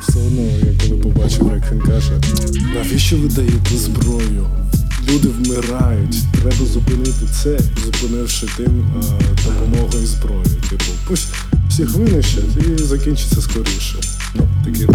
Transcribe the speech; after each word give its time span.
Все 0.00 0.18
одно, 0.18 0.42
я 0.42 0.72
коли 0.80 1.00
побачив, 1.00 1.50
як 1.54 1.72
він 1.72 1.80
каже, 1.80 2.12
навіщо 2.74 3.16
ви 3.16 3.28
даєте 3.28 3.76
зброю? 3.76 4.46
Люди 5.08 5.28
вмирають, 5.28 6.16
треба 6.32 6.64
зупинити 6.72 7.26
це, 7.42 7.58
зупинивши 7.84 8.46
тим 8.56 8.86
е, 8.96 9.24
допомогою 9.44 10.06
зброї. 10.06 10.44
Типу, 10.70 10.84
пусть 11.08 11.28
всіх 11.72 11.90
винищать 11.90 12.44
і 12.80 12.82
закінчиться 12.82 13.40
скоріше. 13.40 13.96
Ну, 14.34 14.48
такий, 14.64 14.86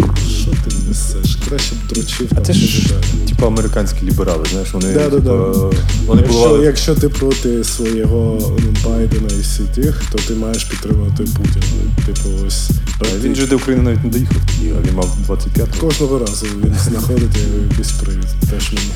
що 0.42 0.50
ти 0.50 0.76
несеш? 0.88 1.38
Краще 1.48 1.74
б 1.74 1.78
дрочив 1.88 2.28
А 2.36 2.40
це 2.40 2.52
ж 2.52 2.90
типу 3.28 3.46
американські 3.46 4.06
ліберали, 4.06 4.44
знаєш, 4.50 4.72
вони, 4.72 4.92
Да-да-да. 4.92 5.18
типу, 5.18 5.74
вони 6.06 6.22
Якщо, 6.22 6.38
бували. 6.38 6.64
якщо 6.64 6.94
ти 6.94 7.08
проти 7.08 7.64
свого 7.64 8.52
Байдена 8.84 9.28
і 9.38 9.40
всіх 9.40 9.66
тих, 9.66 10.02
то 10.12 10.18
ти 10.18 10.34
маєш 10.34 10.64
підтримувати 10.64 11.22
Путіна. 11.22 11.66
Типу, 12.06 12.28
ось 12.46 12.70
А 13.00 13.04
Він 13.22 13.34
же 13.34 13.46
до 13.46 13.56
України 13.56 13.82
навіть 13.82 14.04
не 14.04 14.10
доїхав, 14.10 14.36
а 14.60 14.88
він 14.88 14.94
мав 14.94 15.16
25-го. 15.28 15.80
кожного 15.80 16.18
разу 16.18 16.46
він 16.64 16.74
знаходить 16.88 17.36
якийсь 17.70 17.92
привід. 17.92 18.26
Теж 18.50 18.72
мені. 18.72 18.90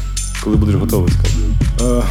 Коли 0.44 0.56
будеш 0.56 0.74
готовий, 0.74 1.12
скажу. 1.12 2.02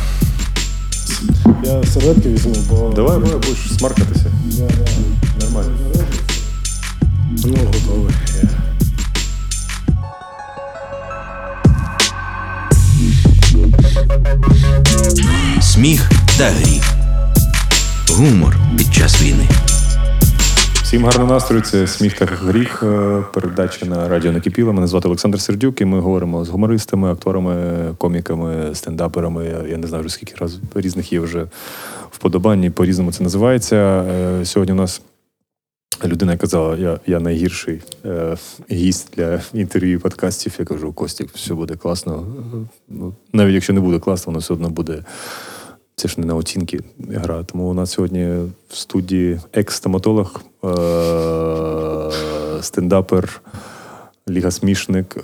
Я 1.64 1.84
серветки 1.84 2.30
візьму, 2.30 2.56
бо. 2.70 2.94
Давай, 2.96 3.20
давай, 3.20 3.36
будеш 3.36 3.78
смаркатися. 3.78 4.26
Да, 4.44 4.68
да. 4.68 5.46
Нормально. 5.46 5.78
Ну, 7.46 7.58
готовий. 7.66 8.14
Сміх 15.62 16.12
та 16.38 16.50
гріх. 16.50 16.84
Гумор 18.10 18.58
під 18.78 18.94
час 18.94 19.22
війни. 19.22 19.48
Всім 20.92 21.06
гарного 21.06 21.34
настрою. 21.34 21.62
Це 21.64 21.88
сміх 21.88 22.14
та 22.20 22.26
гріх. 22.26 22.84
е, 22.84 23.24
Передача 23.34 23.86
на 23.86 24.08
радіо 24.08 24.32
Накипіло. 24.32 24.74
Мене 24.74 24.88
звати 24.88 25.08
Олександр 25.08 25.42
Сердюк, 25.42 25.82
і 25.82 25.86
ми 25.86 26.00
говоримо 26.00 26.46
з 26.46 26.50
гумористами, 26.50 27.12
акторами, 27.12 27.56
коміками, 27.98 28.76
стендаперами. 28.76 29.66
Я- 29.70 29.78
не 29.78 29.88
знаю, 29.88 30.10
скільки 30.10 30.34
раз 30.40 30.60
різних 30.76 31.14
є 31.14 31.20
вже 31.20 31.48
вподобань, 32.12 32.72
по-різному 32.72 33.12
це 33.12 33.24
називається. 33.24 33.76
Е, 33.76 34.46
Сьогодні 34.46 34.74
у 34.74 34.76
нас 34.78 35.02
людина 36.06 36.38
казала, 36.38 36.78
я, 36.78 37.00
я 37.08 37.20
найгірший 37.20 37.82
е, 38.06 38.38
гість 38.72 39.14
для 39.16 39.42
інтерв'ю 39.54 40.00
подкастів. 40.00 40.56
Я 40.60 40.66
кажу, 40.66 40.94
Костік, 40.94 41.30
все 41.36 41.54
буде 41.54 41.76
класно. 41.76 42.26
Ну, 42.90 43.14
навіть 43.34 43.54
якщо 43.54 43.74
не 43.74 43.80
буде 43.80 44.00
класно, 44.00 44.32
воно 44.32 44.40
все 44.40 44.54
одно 44.54 44.70
буде. 44.70 45.04
Це 45.96 46.08
ж 46.08 46.20
не 46.20 46.26
на 46.26 46.36
оцінки 46.36 46.80
гра. 47.10 47.44
Тому 47.44 47.70
у 47.70 47.74
нас 47.74 47.92
сьогодні 47.92 48.26
в 48.70 48.76
студії 48.76 49.40
екс-стоматолог, 49.54 50.42
стендапер, 52.62 53.42
лігасмішник 54.30 55.18
е- 55.18 55.24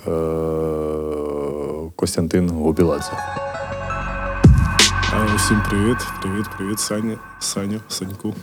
Костянтин 1.96 2.50
Гобіладзе. 2.50 3.12
А, 5.12 5.34
усім 5.36 5.62
привіт, 5.68 5.96
привіт, 6.22 6.44
привіт, 6.56 6.80
Саня, 6.80 7.16
Саню, 7.40 7.80
Саньку. 7.88 8.34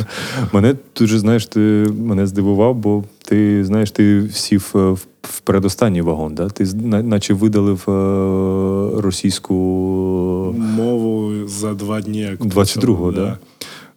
Мене 0.52 0.74
дуже, 0.96 1.18
знаєш, 1.18 1.46
ти 1.46 1.60
мене 2.04 2.26
здивував, 2.26 2.74
бо 2.74 3.04
ти 3.24 3.64
знаєш, 3.64 3.90
ти 3.90 4.28
сів 4.32 4.72
е, 4.74 4.78
в 5.22 5.40
передостанній 5.44 6.02
вагон, 6.02 6.34
да? 6.34 6.48
ти 6.48 6.64
наче 6.84 7.34
видалив 7.34 7.84
е- 7.88 9.00
російську. 9.00 9.54
Мову 10.58 11.32
за 11.48 11.74
два 11.74 12.00
дні. 12.00 12.18
Як 12.18 12.40
22-го, 12.40 13.06
почав, 13.06 13.24
да? 13.24 13.38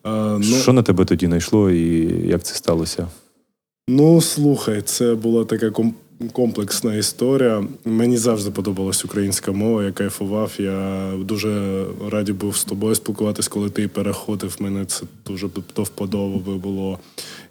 А, 0.07 0.37
ну, 0.39 0.57
Що 0.57 0.73
на 0.73 0.83
тебе 0.83 1.05
тоді 1.05 1.25
знайшло 1.25 1.71
і 1.71 2.09
як 2.27 2.43
це 2.43 2.55
сталося? 2.55 3.07
Ну, 3.89 4.21
слухай, 4.21 4.81
це 4.81 5.15
була 5.15 5.45
така 5.45 5.71
комплексна 6.31 6.95
історія. 6.95 7.63
Мені 7.85 8.17
завжди 8.17 8.51
подобалась 8.51 9.05
українська 9.05 9.51
мова, 9.51 9.83
я 9.83 9.91
кайфував. 9.91 10.51
Я 10.57 11.11
дуже 11.19 11.83
раді 12.11 12.33
був 12.33 12.57
з 12.57 12.63
тобою 12.63 12.95
спілкуватись, 12.95 13.47
коли 13.47 13.69
ти 13.69 13.87
переходив. 13.87 14.55
Мене 14.59 14.85
це 14.85 15.03
дуже 15.25 15.49
до 15.75 15.83
вподоби 15.83 16.55
було. 16.55 16.99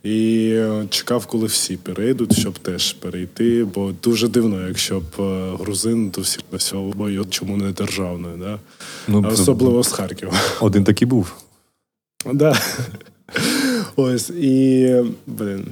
І 0.04 0.60
чекав, 0.90 1.26
коли 1.26 1.46
всі 1.46 1.76
перейдуть, 1.76 2.38
щоб 2.38 2.58
теж 2.58 2.92
перейти. 2.92 3.64
Бо 3.64 3.92
дуже 4.02 4.28
дивно, 4.28 4.68
якщо 4.68 5.00
б 5.00 5.20
е, 5.20 5.56
грузин, 5.58 6.10
то 6.10 6.20
всі 6.20 6.38
бою, 6.96 7.26
чому 7.30 7.56
не 7.56 7.72
державною, 7.72 8.36
да? 8.36 8.58
Ну, 9.08 9.26
особливо 9.32 9.82
з 9.82 9.92
Харкова. 9.92 10.32
Один 10.60 10.84
такий 10.84 11.08
був. 11.08 11.32
Да. 12.32 12.60
Ось 13.96 14.30
і 14.30 14.94
блин. 15.26 15.66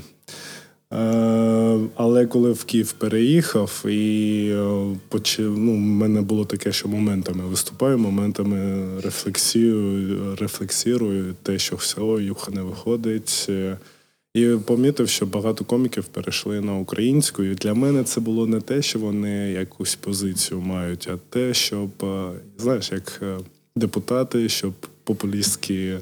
Е, 0.93 1.79
але 1.95 2.27
коли 2.27 2.53
в 2.53 2.65
Київ 2.65 2.93
переїхав, 2.93 3.85
і 3.89 4.49
е, 4.53 4.97
почав, 5.09 5.59
ну, 5.59 5.73
в 5.73 5.81
мене 5.81 6.21
було 6.21 6.45
таке, 6.45 6.73
що 6.73 6.89
моментами 6.89 7.45
виступаю, 7.45 7.99
моментами 7.99 8.87
рефлексію, 9.01 10.37
рефлексірую 10.41 11.35
те, 11.43 11.59
що 11.59 11.77
все, 11.77 12.01
юха 12.01 12.51
не 12.51 12.63
виходить. 12.63 13.51
І 14.35 14.47
помітив, 14.67 15.09
що 15.09 15.27
багато 15.27 15.65
коміків 15.65 16.05
перейшли 16.05 16.61
на 16.61 16.75
українську. 16.75 17.43
І 17.43 17.55
для 17.55 17.75
мене 17.75 18.05
це 18.05 18.21
було 18.21 18.47
не 18.47 18.61
те, 18.61 18.83
що 18.83 18.99
вони 18.99 19.53
якусь 19.53 19.95
позицію 19.95 20.61
мають, 20.61 21.09
а 21.13 21.19
те, 21.31 21.55
щоб, 21.55 21.91
е, 22.03 22.31
знаєш, 22.59 22.93
як 22.93 23.23
депутати, 23.77 24.49
щоб 24.49 24.73
популістські 25.05 25.95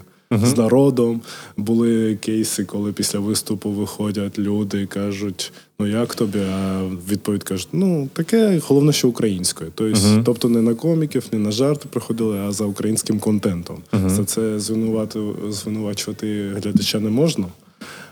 з 0.44 0.56
народом. 0.56 1.20
Були 1.56 2.16
кейси, 2.16 2.64
коли 2.64 2.92
після 2.92 3.18
виступу 3.18 3.70
виходять 3.70 4.38
люди 4.38 4.82
і 4.82 4.86
кажуть: 4.86 5.52
ну 5.78 5.86
як 5.86 6.14
тобі? 6.14 6.38
А 6.38 6.82
відповідь 7.10 7.42
кажуть: 7.42 7.68
ну 7.72 8.08
таке, 8.12 8.60
головне, 8.68 8.92
що 8.92 9.08
українською. 9.08 9.70
Тобто, 9.74 9.98
Мгм. 9.98 10.24
тобто 10.24 10.48
не 10.48 10.62
на 10.62 10.74
коміків, 10.74 11.24
не 11.32 11.38
на 11.38 11.50
жарти 11.50 11.88
приходили, 11.90 12.38
а 12.38 12.52
за 12.52 12.64
українським 12.64 13.18
контентом. 13.18 13.82
За 14.06 14.24
це 14.24 14.58
звинувати, 14.60 15.20
звинувачувати 15.50 16.48
глядача 16.48 17.00
не 17.00 17.10
можна. 17.10 17.46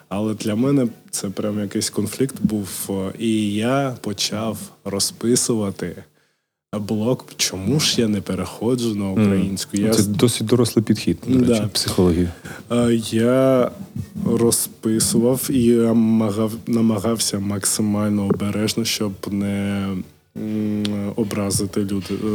Але 0.09 0.35
для 0.35 0.55
мене 0.55 0.89
це 1.11 1.29
прям 1.31 1.61
якийсь 1.61 1.91
конфлікт 1.91 2.35
був. 2.43 2.91
І 3.19 3.55
я 3.55 3.97
почав 4.01 4.59
розписувати 4.85 5.97
блок, 6.81 7.25
чому 7.37 7.81
ж 7.81 8.01
я 8.01 8.09
не 8.09 8.21
переходжу 8.21 8.95
на 8.95 9.11
українську. 9.11 9.77
Я 9.77 9.95
Це 9.95 10.03
досить 10.03 10.47
дорослий 10.47 10.85
підхід, 10.85 11.19
до 11.27 11.39
Да. 11.39 11.53
речі, 11.55 11.67
психології. 11.73 12.29
Е, 12.73 13.01
Я 13.11 13.71
розписував 14.27 15.51
і 15.51 15.71
намагав, 15.73 16.53
намагався 16.67 17.39
максимально 17.39 18.25
обережно, 18.27 18.85
щоб 18.85 19.13
не 19.31 19.87
образити 21.17 21.81
люди, 21.81 22.15
е, 22.25 22.27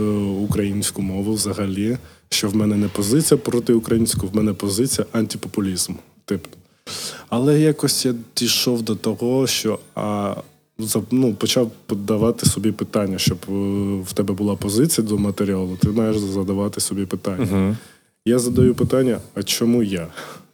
українську 0.44 1.02
мову 1.02 1.34
взагалі. 1.34 1.98
Що 2.30 2.50
в 2.50 2.56
мене 2.56 2.76
не 2.76 2.88
позиція 2.88 3.38
проти 3.38 3.74
українського, 3.74 4.28
в 4.28 4.36
мене 4.36 4.54
позиція 4.54 5.08
антипопулізм. 5.12 5.94
Типу. 6.26 6.50
Але 7.30 7.60
якось 7.60 8.06
я 8.06 8.14
дійшов 8.38 8.82
до 8.82 8.96
того, 8.96 9.48
що 9.48 9.80
а, 9.96 10.36
ну, 11.12 11.34
почав 11.34 11.72
подавати 11.86 12.46
собі 12.46 12.72
питання, 12.72 13.18
щоб 13.18 13.38
е, 13.50 13.52
в 14.02 14.14
тебе 14.14 14.34
була 14.34 14.56
позиція 14.56 15.08
до 15.08 15.18
матеріалу, 15.18 15.78
ти 15.82 15.88
маєш 15.88 16.18
задавати 16.18 16.82
собі 16.82 17.06
питання. 17.06 17.48
Угу. 17.52 17.76
Я 18.26 18.40
задаю 18.40 18.76
питання: 18.76 19.20
а 19.34 19.44
чому 19.44 19.84
я 19.84 20.08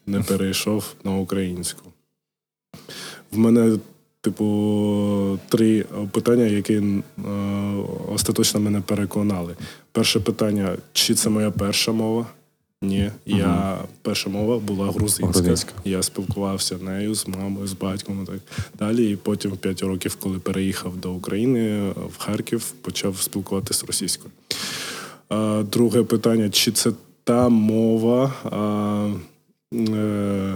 не 0.08 0.20
перейшов 0.20 0.94
на 1.04 1.16
українську? 1.16 1.84
В 3.32 3.38
мене, 3.38 3.78
типу, 4.22 5.40
три 5.50 5.86
питання, 6.12 6.44
які 6.44 6.74
е, 6.76 7.02
остаточно 8.14 8.60
мене 8.60 8.82
переконали. 8.82 9.56
Перше 9.92 10.20
питання: 10.20 10.78
чи 10.94 11.16
це 11.16 11.30
моя 11.30 11.52
перша 11.52 11.92
мова? 11.92 12.28
Ні, 12.84 13.12
я 13.26 13.78
перша 14.02 14.30
мова 14.30 14.60
була 14.60 14.92
грузинська. 14.92 15.26
Грузинська. 15.40 15.74
Я 15.86 16.04
спілкувався 16.04 16.78
нею 16.78 17.16
з 17.16 17.28
мамою, 17.28 17.68
з 17.68 17.74
батьком 17.74 18.24
і 18.24 18.26
так 18.26 18.40
далі. 18.80 19.12
І 19.12 19.16
потім, 19.16 19.52
в 19.52 19.58
5 19.58 19.82
років, 19.82 20.16
коли 20.16 20.40
переїхав 20.40 20.98
до 20.98 21.12
України 21.14 21.90
в 21.92 22.18
Харків, 22.18 22.74
почав 22.82 23.18
спілкуватися 23.22 23.86
російською. 23.86 24.32
А, 25.30 25.64
Друге 25.72 26.04
питання: 26.04 26.50
чи 26.50 26.72
це 26.72 26.92
та 27.24 27.50
мова, 27.50 28.34
а, 28.44 29.10
е, 29.76 30.56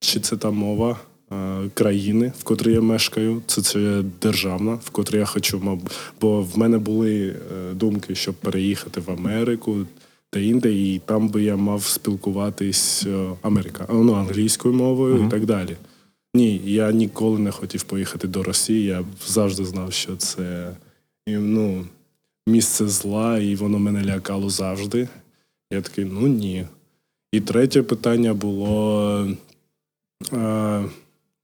чи 0.00 0.20
це 0.20 0.36
та 0.36 0.50
мова 0.50 0.98
країни, 1.74 2.32
в 2.38 2.44
котрій 2.44 2.72
я 2.72 2.80
мешкаю? 2.80 3.42
Це, 3.46 3.62
це 3.62 4.02
державна, 4.22 4.74
в 4.74 4.90
котрій 4.90 5.18
я 5.18 5.24
хочу, 5.24 5.58
маб- 5.58 5.90
бо 6.20 6.42
в 6.42 6.58
мене 6.58 6.78
були 6.78 7.28
е, 7.28 7.74
думки, 7.74 8.14
щоб 8.14 8.34
переїхати 8.34 9.00
в 9.00 9.10
Америку 9.10 9.76
та 10.30 10.40
інде, 10.40 10.72
і 10.72 10.98
там 10.98 11.28
би 11.28 11.42
я 11.42 11.56
мав 11.56 11.82
спілкуватись 11.82 13.06
е, 13.06 13.30
Америка, 13.42 13.86
ну, 13.90 14.14
англійською 14.14 14.74
мовою 14.74 15.26
і 15.26 15.30
так 15.30 15.46
далі. 15.46 15.76
Ні, 16.34 16.60
я 16.64 16.92
ніколи 16.92 17.38
не 17.38 17.50
хотів 17.50 17.82
поїхати 17.82 18.28
до 18.28 18.42
Росії. 18.42 18.84
Я 18.84 19.04
завжди 19.26 19.64
знав, 19.64 19.92
що 19.92 20.16
це 20.16 20.76
ну, 21.26 21.86
місце 22.46 22.88
зла, 22.88 23.38
і 23.38 23.54
воно 23.54 23.78
мене 23.78 24.04
лякало 24.04 24.50
завжди. 24.50 25.08
Я 25.72 25.80
такий, 25.80 26.04
ну 26.04 26.28
ні. 26.28 26.66
І 27.32 27.40
третє 27.40 27.82
питання 27.82 28.34
було: 28.34 29.28
е, 30.32 30.84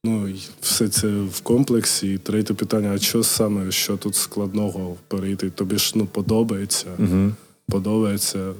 Ну, 0.06 0.28
все 0.60 0.88
це 0.88 1.08
в 1.08 1.40
комплексі. 1.40 2.14
І 2.14 2.18
третє 2.18 2.54
питання: 2.54 2.92
а 2.94 2.98
що 2.98 3.22
саме, 3.22 3.70
що 3.70 3.96
тут 3.96 4.14
складного 4.14 4.96
перейти? 5.08 5.50
Тобі 5.50 5.78
ж 5.78 5.92
ну, 5.94 6.06
подобається. 6.06 6.86
Угу. 6.98 7.32
Подобається. 7.68 8.52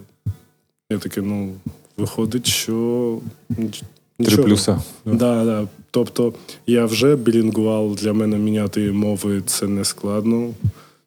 Я 0.91 0.99
таке, 0.99 1.23
ну, 1.23 1.53
виходить, 1.97 2.47
що 2.47 3.19
ніч- 3.51 3.83
Три 4.19 4.37
плюса. 4.43 4.83
Да, 5.05 5.45
да. 5.45 5.69
Тобто 5.91 6.35
я 6.67 6.85
вже 6.87 7.17
білінгвал, 7.17 7.95
для 7.95 8.13
мене 8.13 8.37
міняти 8.39 8.93
мови 8.93 9.43
це 9.47 9.67
не 9.67 9.85
складно. 9.85 10.51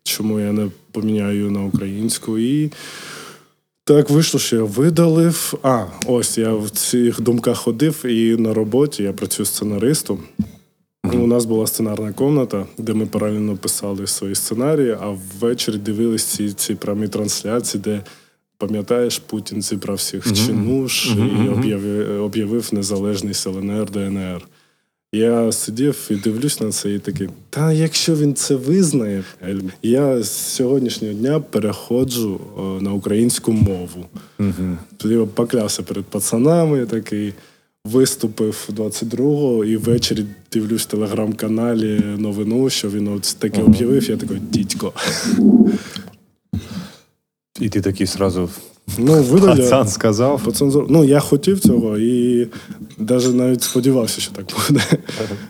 Чому 0.04 0.40
я 0.40 0.52
не 0.52 0.68
поміняю 0.92 1.52
на 1.52 1.64
українську? 1.66 2.38
І 2.40 2.72
так 3.84 4.10
вийшло, 4.10 4.40
що 4.40 4.56
я 4.56 4.64
видалив. 4.64 5.54
А, 5.64 5.86
ось 6.06 6.38
я 6.38 6.54
в 6.54 6.70
цих 6.70 7.22
думках 7.22 7.58
ходив 7.58 8.06
і 8.06 8.36
на 8.38 8.54
роботі 8.54 9.04
я 9.04 9.14
працюю 9.14 9.46
сценаристом. 9.46 10.20
У 11.04 11.28
нас 11.28 11.46
була 11.46 11.68
сценарна 11.68 12.14
комната, 12.14 12.66
де 12.78 12.94
ми 12.94 13.06
паралельно 13.06 13.58
писали 13.58 14.08
свої 14.08 14.36
сценарії, 14.36 14.98
а 15.02 15.18
ввечері 15.40 15.78
дивились 15.78 16.24
ці, 16.24 16.52
ці 16.54 16.76
прямі 16.76 17.08
трансляції, 17.08 17.84
де 17.84 18.02
пам'ятаєш, 18.60 19.20
Путін 19.20 19.62
зібрав 19.62 19.98
всіх 19.98 20.26
Мгм. 20.26 20.36
чинуш 20.36 21.10
Мгм, 21.10 21.46
і 21.46 21.50
об'явив, 21.50 22.24
об'явив 22.24 22.70
незалежність 22.72 23.48
ЛНР, 23.48 23.92
ДНР. 23.92 24.42
Я 25.14 25.52
сидів 25.52 26.08
і 26.10 26.16
дивлюсь 26.16 26.62
на 26.62 26.72
це 26.72 26.94
і 26.94 27.00
такий, 27.00 27.30
та 27.50 27.72
якщо 27.72 28.16
він 28.16 28.34
це 28.34 28.56
визнає, 28.56 29.24
я 29.84 30.24
з 30.24 30.32
сьогоднішнього 30.32 31.14
дня 31.14 31.40
переходжу 31.40 32.40
на 32.82 32.94
українську 32.94 33.52
мову. 33.52 34.06
Угу. 34.40 34.78
Тоді 34.98 35.20
поклявся 35.34 35.84
перед 35.84 36.06
пацанами, 36.06 36.86
такий 36.86 37.34
виступив 37.86 38.70
22-го, 38.78 39.66
і 39.66 39.78
ввечері 39.78 40.26
дивлюсь 40.52 40.82
в 40.82 40.86
телеграм-каналі 40.86 42.02
новину, 42.18 42.70
що 42.70 42.90
він 42.90 43.08
от 43.08 43.36
таке 43.40 43.62
об'явив. 43.62 44.10
Я 44.10 44.18
такий, 44.18 44.38
дідько. 44.52 44.94
І 47.60 47.70
ти 47.70 47.82
такий 47.82 48.08
сразу 48.08 48.50
Ну, 48.98 49.14
видаля. 49.24 49.56
пацан 49.56 49.88
сказав. 49.88 50.42
По 50.44 50.52
цензуру. 50.52 50.88
Ну, 50.90 51.04
я 51.04 51.20
хотів 51.20 51.60
цього 51.60 51.98
і 51.98 52.48
навіть 52.98 53.34
навіть 53.36 53.64
сподівався, 53.64 54.22
що 54.22 54.32
так 54.32 54.46
буде. 54.68 54.82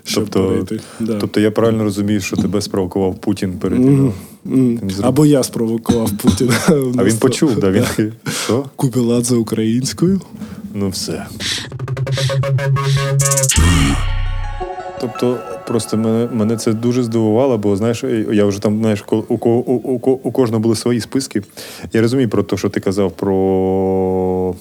щоб 0.04 0.30
Тобто- 0.30 0.50
перейти. 0.50 0.80
Да. 1.00 1.18
Тобто 1.20 1.40
я 1.40 1.52
правильно 1.52 1.84
розумію, 1.84 2.22
що 2.22 2.38
тебе 2.38 2.62
спровокував 2.62 3.16
Путін 3.22 3.54
перед. 3.60 3.80
Ти 3.84 3.90
не 4.50 4.94
зроб- 4.94 5.06
Або 5.08 5.26
я 5.26 5.44
спровокував 5.44 6.12
Путіна. 6.12 6.54
А 6.98 7.04
він 7.04 7.18
почув, 7.18 7.60
да? 7.60 7.72
Він 7.72 7.84
що? 8.46 8.66
Кубіладзе 8.76 9.36
українською. 9.36 10.22
Ну 10.74 10.90
все. 10.90 11.26
Тобто, 15.02 15.38
просто 15.70 15.98
мене, 15.98 16.28
мене 16.32 16.58
це 16.58 16.74
дуже 16.74 17.04
здивувало, 17.04 17.58
бо 17.58 17.76
знаєш, 17.76 18.04
я 18.32 18.46
вже 18.46 18.62
там, 18.62 18.80
знаєш, 18.80 19.04
у, 19.12 19.16
у, 19.16 19.36
у, 19.36 20.12
у 20.24 20.32
кожного 20.32 20.60
були 20.62 20.76
свої 20.76 21.02
списки. 21.02 21.42
Я 21.94 22.02
розумію 22.02 22.30
про 22.30 22.44
те, 22.44 22.58
що 22.58 22.70
ти 22.70 22.80
казав 22.80 23.12
про 23.12 24.56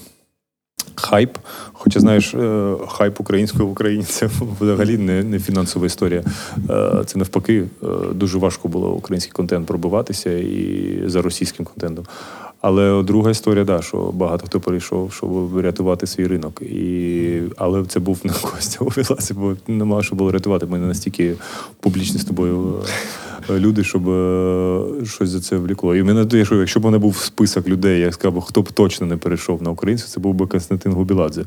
хайп. 0.94 1.38
Хоча, 1.72 2.00
знаєш, 2.00 2.34
е, 2.34 2.74
хайп 2.88 3.20
українською 3.20 3.68
в 3.68 3.70
Україні 3.70 4.04
це 4.04 4.30
взагалі 4.60 4.98
не, 4.98 5.22
не 5.22 5.38
фінансова 5.38 5.86
історія. 5.86 6.24
Е, 6.70 7.04
Це 7.06 7.18
навпаки, 7.18 7.64
е, 7.82 7.86
дуже 8.12 8.38
важко 8.38 8.68
було 8.68 8.92
український 8.92 9.32
контент 9.32 9.66
пробиватися 9.66 10.30
і 10.30 11.02
за 11.06 11.22
російським 11.22 11.66
контентом. 11.66 12.04
Але 12.60 13.02
друга 13.02 13.30
історія, 13.30 13.64
да, 13.64 13.82
що 13.82 14.10
багато 14.14 14.46
хто 14.46 14.60
перейшов, 14.60 15.12
щоб 15.12 15.30
врятувати 15.30 16.06
свій 16.06 16.26
ринок. 16.26 16.62
І... 16.62 17.40
Але 17.56 17.84
це 17.84 18.00
був 18.00 18.20
не 18.24 18.32
Костя 18.42 18.84
Овіласі, 18.84 19.34
бо 19.34 19.56
нема 19.68 20.02
що 20.02 20.16
було 20.16 20.32
рятувати. 20.32 20.66
Ми 20.66 20.78
не 20.78 20.86
настільки 20.86 21.34
публічні 21.80 22.20
з 22.20 22.24
тобою 22.24 22.74
е, 23.50 23.58
люди, 23.58 23.84
щоб 23.84 24.08
е, 24.08 24.84
щось 25.04 25.28
за 25.28 25.40
це 25.40 25.56
влікло. 25.56 25.96
І 25.96 26.02
мене 26.02 26.24
дає, 26.24 26.44
що 26.44 26.54
якщо 26.54 26.80
б 26.80 26.84
у 26.84 26.86
мене 26.88 26.98
був 26.98 27.16
список 27.16 27.68
людей, 27.68 28.00
я 28.00 28.12
сказав, 28.12 28.40
хто 28.40 28.62
б 28.62 28.72
точно 28.72 29.06
не 29.06 29.16
перейшов 29.16 29.62
на 29.62 29.70
українців, 29.70 30.08
це 30.08 30.20
був 30.20 30.34
би 30.34 30.46
Константин 30.46 30.92
Губіладзе. 30.92 31.44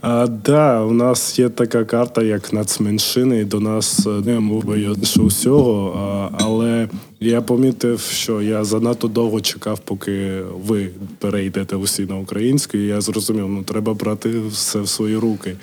А, 0.00 0.26
да, 0.26 0.82
у 0.82 0.92
нас 0.92 1.38
є 1.38 1.48
така 1.48 1.84
карта, 1.84 2.22
як 2.22 2.52
нацменшини, 2.52 3.44
до 3.44 3.60
нас 3.60 4.06
е, 4.06 4.10
не 4.10 4.40
мов 4.40 4.64
би 4.64 4.96
що 5.02 5.22
усього. 5.22 6.30
Але 6.40 6.88
я 7.20 7.42
помітив, 7.42 8.00
що 8.00 8.42
я 8.42 8.64
занадто 8.64 9.08
довго 9.08 9.40
чекав, 9.40 9.78
поки 9.78 10.40
ви 10.66 10.88
перейдете 11.18 11.76
усі 11.76 12.06
на 12.06 12.16
українську, 12.16 12.76
і 12.76 12.86
я 12.86 13.00
зрозумів, 13.00 13.48
ну 13.48 13.62
треба 13.62 13.94
брати 13.94 14.40
все 14.50 14.80
в 14.80 14.88
свої 14.88 15.16
руки. 15.16 15.56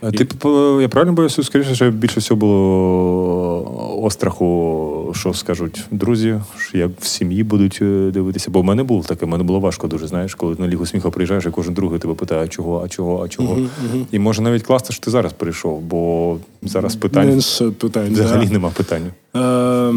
А 0.00 0.10
Ти 0.10 0.24
п- 0.24 0.78
я 0.82 0.88
правильно 0.88 1.12
боюся, 1.12 1.42
скоріше, 1.42 1.74
що 1.74 1.90
більше 1.90 2.20
всього 2.20 2.38
було 2.38 4.00
остраху, 4.02 5.12
що 5.16 5.34
скажуть 5.34 5.84
друзі, 5.90 6.40
що 6.58 6.78
як 6.78 6.90
в 7.00 7.06
сім'ї 7.06 7.44
будуть 7.44 7.78
е, 7.82 8.10
дивитися. 8.12 8.50
Бо 8.50 8.60
в 8.60 8.64
мене 8.64 8.82
було 8.82 9.02
таке, 9.02 9.26
в 9.26 9.28
мене 9.28 9.44
було 9.44 9.60
важко 9.60 9.86
дуже. 9.86 10.06
Знаєш, 10.06 10.34
коли 10.34 10.56
на 10.58 10.68
лігу 10.68 10.86
сміху 10.86 11.10
приїжджаєш, 11.10 11.46
і 11.46 11.50
кожен 11.50 11.74
другий 11.74 11.98
тебе 11.98 12.14
питає, 12.14 12.44
а 12.44 12.48
чого, 12.48 12.82
а 12.84 12.88
чого, 12.88 13.22
а 13.24 13.28
чого. 13.28 13.58
І 14.12 14.18
може 14.18 14.42
навіть 14.42 14.62
класно, 14.62 14.90
що 14.90 15.04
ти 15.04 15.10
зараз 15.10 15.32
прийшов, 15.32 15.80
бо 15.80 16.36
зараз 16.62 16.96
питань 16.96 17.42
питань. 17.78 18.12
взагалі 18.12 18.46
да. 18.46 18.52
нема 18.52 18.70
питань. 18.70 19.02
Е, 19.36 19.92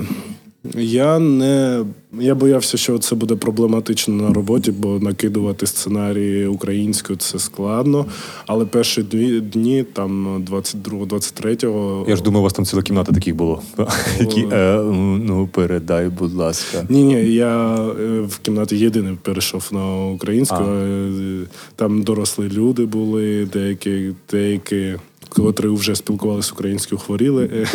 я 0.75 1.19
не 1.19 1.85
я 2.19 2.35
боявся, 2.35 2.77
що 2.77 2.97
це 2.97 3.15
буде 3.15 3.35
проблематично 3.35 4.13
на 4.13 4.33
роботі, 4.33 4.71
бо 4.71 4.99
накидувати 4.99 5.67
сценарії 5.67 6.47
українською 6.47 7.19
це 7.19 7.39
складно. 7.39 8.05
Але 8.47 8.65
перші 8.65 9.03
дві 9.03 9.39
дні, 9.39 9.85
там 9.93 10.43
22-23, 10.51 12.09
Я 12.09 12.15
ж 12.15 12.23
думаю, 12.23 12.39
у 12.39 12.43
вас 12.43 12.53
там 12.53 12.65
ціла 12.65 12.81
кімната 12.81 13.11
таких 13.11 13.35
було. 13.35 13.61
Які 14.19 14.41
е, 14.51 14.81
ну 15.23 15.49
передай, 15.51 16.09
будь 16.09 16.33
ласка. 16.33 16.85
Ні, 16.89 17.03
ні, 17.03 17.33
я 17.33 17.75
е, 17.75 18.21
в 18.21 18.37
кімнаті 18.37 18.77
єдиний 18.77 19.17
перейшов 19.21 19.69
на 19.71 20.05
українську. 20.05 20.55
А. 20.55 20.73
Е, 20.73 21.47
Там 21.75 22.03
дорослі 22.03 22.49
люди 22.49 22.85
були, 22.85 23.45
деякі, 23.53 24.11
деякі, 24.31 24.95
котрі 25.35 25.67
вже 25.67 25.95
спілкувалися 25.95 26.51
українською, 26.53 26.99
хворіли. 26.99 27.49
Е, 27.53 27.67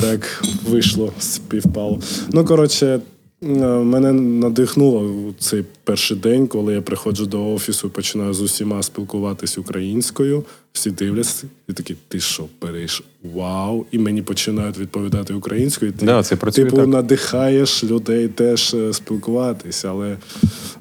Так 0.00 0.42
вийшло, 0.68 1.12
співпало. 1.18 2.00
Ну, 2.32 2.44
коротше, 2.44 3.00
е, 3.42 3.46
мене 3.66 4.12
надихнуло 4.12 5.00
у 5.00 5.32
цей 5.38 5.64
перший 5.84 6.16
день, 6.16 6.46
коли 6.46 6.74
я 6.74 6.82
приходжу 6.82 7.24
до 7.24 7.54
офісу 7.54 7.90
починаю 7.90 8.34
з 8.34 8.40
усіма 8.40 8.82
спілкуватись 8.82 9.58
українською. 9.58 10.44
Всі 10.72 10.90
дивляться 10.90 11.46
і 11.68 11.72
такі, 11.72 11.94
ти 12.08 12.20
що, 12.20 12.44
перейшов? 12.58 13.06
Вау! 13.34 13.86
І 13.90 13.98
мені 13.98 14.22
починають 14.22 14.78
відповідати 14.78 15.34
українською. 15.34 15.92
Ти, 15.92 16.06
Да, 16.06 16.22
це 16.22 16.36
працює 16.36 16.64
типу, 16.64 16.76
так. 16.76 16.86
надихаєш 16.86 17.84
людей 17.84 18.28
теж 18.28 18.74
е, 18.74 18.92
спілкуватись, 18.92 19.84
але 19.84 20.16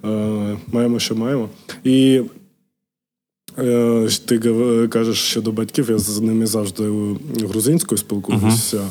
е, 0.06 0.58
маємо, 0.72 1.00
що 1.00 1.16
маємо. 1.16 1.50
І 1.84 2.22
ти 4.26 4.40
кажеш 4.90 5.18
щодо 5.18 5.52
батьків, 5.52 5.88
я 5.90 5.98
з 5.98 6.22
ними 6.22 6.46
завжди 6.46 6.84
грузинською 7.40 7.98
спілкуюся. 7.98 8.82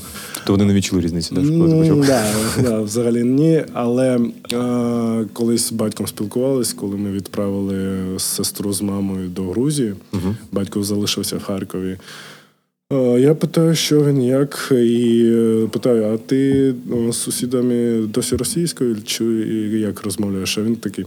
То 0.47 0.53
вони 0.53 0.65
не 0.65 0.75
відчули 0.75 1.03
різниці, 1.03 1.35
ти 1.35 1.41
Ну, 1.41 2.05
да, 2.07 2.25
да, 2.63 2.81
взагалі 2.81 3.25
ні. 3.25 3.65
Але 3.73 4.19
е, 4.53 5.25
колись 5.33 5.69
з 5.69 5.73
батьком 5.73 6.07
спілкувались, 6.07 6.73
коли 6.73 6.97
ми 6.97 7.11
відправили 7.13 8.05
сестру 8.19 8.73
з 8.73 8.83
мамою 8.83 9.29
до 9.29 9.43
Грузії. 9.43 9.95
Батько 10.53 10.83
залишився 10.85 11.37
в 11.37 11.43
Харкові. 11.43 11.97
Е, 12.93 13.21
Я 13.21 13.35
питаю, 13.35 13.75
що 13.75 14.05
він 14.05 14.23
як, 14.23 14.73
і 14.73 15.25
е, 15.35 15.69
питаю: 15.73 16.05
а 16.05 16.17
ти 16.19 16.75
е, 17.09 17.13
з 17.13 17.17
сусідами 17.17 18.07
досі 18.07 18.37
російською 18.37 18.97
чи 19.05 19.25
як 19.73 20.03
розмовляєш? 20.05 20.59
А 20.59 20.63
він 20.63 20.77
такий: 20.77 21.05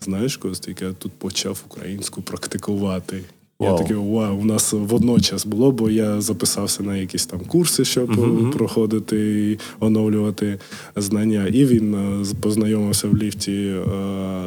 знаєш, 0.00 0.36
Костик, 0.36 0.82
я 0.82 0.92
тут 0.92 1.12
почав 1.12 1.64
українську 1.66 2.22
практикувати. 2.22 3.24
Я 3.60 3.68
Вау. 3.68 3.78
такий, 3.78 3.96
вау, 3.96 4.38
у 4.38 4.44
нас 4.44 4.72
водночас 4.72 5.46
було, 5.46 5.72
бо 5.72 5.90
я 5.90 6.20
записався 6.20 6.82
на 6.82 6.96
якісь 6.96 7.26
там 7.26 7.40
курси, 7.40 7.84
щоб 7.84 8.10
е, 8.10 8.50
проходити 8.52 9.50
і 9.50 9.58
оновлювати 9.84 10.58
знання. 10.96 11.46
І 11.46 11.64
він 11.64 11.94
е, 11.94 12.24
познайомився 12.40 13.08
в 13.08 13.16
ліфті 13.16 13.52
е, 13.52 13.84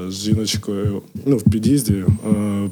з 0.08 0.24
жіночкою, 0.24 1.02
ну, 1.26 1.38
в 1.38 1.44
під'їзді, 1.44 1.94
е, 1.94 2.70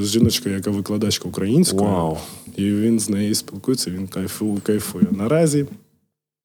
з 0.00 0.10
жіночкою, 0.10 0.54
яка 0.54 0.70
викладачка 0.70 1.28
української. 1.28 1.90
Вау. 1.90 2.16
І 2.56 2.62
він 2.64 3.00
з 3.00 3.08
нею 3.08 3.34
спілкується, 3.34 3.90
він 3.90 4.06
кайфує. 4.06 4.60
кайфує. 4.60 5.06
Наразі 5.10 5.66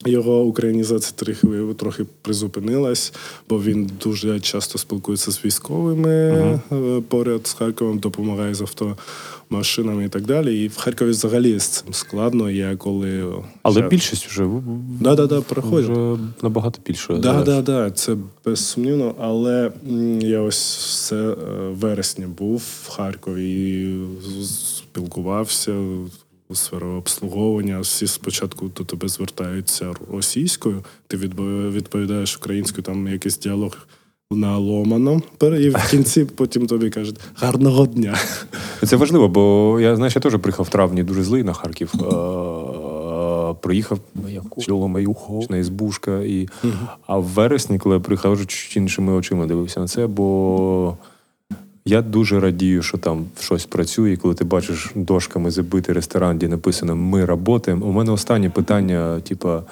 його 0.06 0.42
українізація 0.44 1.14
трохи, 1.16 1.48
трохи 1.78 2.06
призупинилась, 2.22 3.14
бо 3.50 3.62
він 3.62 3.92
дуже 4.04 4.40
часто 4.40 4.78
спілкується 4.78 5.32
з 5.32 5.46
військовими 5.46 6.12
е, 6.72 7.02
поряд 7.08 7.48
з 7.48 7.54
Харковом, 7.54 8.00
допомагає 8.00 8.54
з 8.54 8.62
автомашинами 8.62 10.06
і 10.06 10.10
так 10.10 10.26
далі. 10.26 10.64
І 10.64 10.68
в 10.68 10.78
Харкові 10.78 11.10
взагалі 11.10 11.60
з 11.60 11.68
цим 11.68 11.94
складно. 11.94 12.50
Я 12.50 12.76
коли 12.76 13.34
Але 13.64 13.80
я... 13.80 13.88
більшість 13.88 14.28
вже, 14.28 14.48
да, 15.02 15.16
да, 15.16 15.28
да, 15.28 15.42
проходять. 15.42 15.90
вже 15.90 16.18
набагато 16.42 16.80
більше. 16.88 17.14
Да, 17.14 17.44
да, 17.44 17.62
да, 17.62 17.92
це 17.92 18.16
безсумнівно. 18.46 19.16
Але 19.20 19.72
я 20.22 20.40
ось 20.40 20.78
все 20.78 21.16
е, 21.16 21.36
вересня 21.72 22.28
був 22.28 22.64
в 22.84 22.90
Харкові 22.90 23.52
і 23.52 24.02
спілкувався, 24.44 25.72
сферу 26.56 26.88
обслуговування. 26.88 27.80
Всі 27.80 28.08
спочатку 28.08 28.68
до 28.78 28.84
тебе 28.84 29.08
звертаються 29.08 29.94
російською, 30.14 30.84
ти 31.08 31.18
відповідаєш 31.18 32.38
українською, 32.38 32.84
там 32.84 33.08
якийсь 33.08 33.38
діалог 33.38 33.78
на 34.32 34.58
ломаном, 34.58 35.24
і 35.42 35.70
в 35.70 35.90
кінці 35.92 36.26
потім 36.26 36.68
тобі 36.68 36.90
кажуть 36.90 37.20
гарного 37.36 37.86
дня. 37.86 38.18
Це 38.86 38.96
важливо, 38.96 39.28
бо 39.28 39.78
я 39.82 39.96
знаєш, 39.96 40.16
я 40.16 40.22
теж 40.22 40.38
приїхав 40.38 40.66
в 40.66 40.70
травні 40.70 41.04
дуже 41.04 41.24
злий 41.24 41.44
на 41.44 41.54
Харків. 41.54 41.94
Е, 41.94 43.54
Приїхав 43.62 44.00
Маюхо, 44.88 45.42
на 45.50 45.58
Ізбушка. 45.58 46.20
І... 46.20 46.50
А 47.08 47.18
в 47.18 47.24
вересні, 47.24 47.80
коли 47.80 47.96
я 47.96 48.02
приїхав, 48.02 48.40
іншими 48.76 49.14
очима 49.14 49.46
дивився 49.46 49.80
на 49.80 49.88
це, 49.88 50.08
бо 50.08 50.98
я 51.86 52.02
дуже 52.02 52.40
радію, 52.40 52.82
що 52.82 52.98
там 52.98 53.26
щось 53.40 53.66
працює. 53.66 54.12
І 54.12 54.18
коли 54.18 54.36
ти 54.36 54.44
бачиш 54.44 54.92
дошками 54.96 55.52
забитий 55.52 55.96
ресторан, 55.96 56.38
де 56.38 56.48
написано 56.48 56.96
Ми 56.96 57.26
работаємо. 57.26 57.86
У 57.86 57.92
мене 57.92 58.12
останнє 58.12 58.50
питання, 58.50 59.20
типа, 59.20 59.64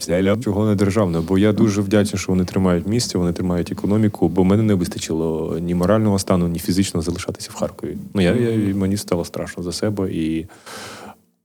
«Зеля, 0.00 0.36
чого 0.36 0.66
не 0.66 0.74
державне? 0.74 1.20
Бо 1.20 1.38
я 1.38 1.52
дуже 1.52 1.80
вдячний, 1.80 2.20
що 2.20 2.32
вони 2.32 2.44
тримають 2.44 2.86
місце, 2.86 3.18
вони 3.18 3.32
тримають 3.32 3.72
економіку, 3.72 4.28
бо 4.28 4.44
мене 4.44 4.62
не 4.62 4.74
вистачило 4.74 5.58
ні 5.58 5.74
морального 5.74 6.18
стану, 6.18 6.48
ні 6.48 6.58
фізично 6.58 7.02
залишатися 7.02 7.50
в 7.52 7.54
Харкові. 7.54 7.96
Ну 8.14 8.22
я, 8.22 8.34
я 8.34 8.74
мені 8.74 8.96
стало 8.96 9.24
страшно 9.24 9.62
за 9.62 9.72
себе 9.72 10.12
і. 10.12 10.46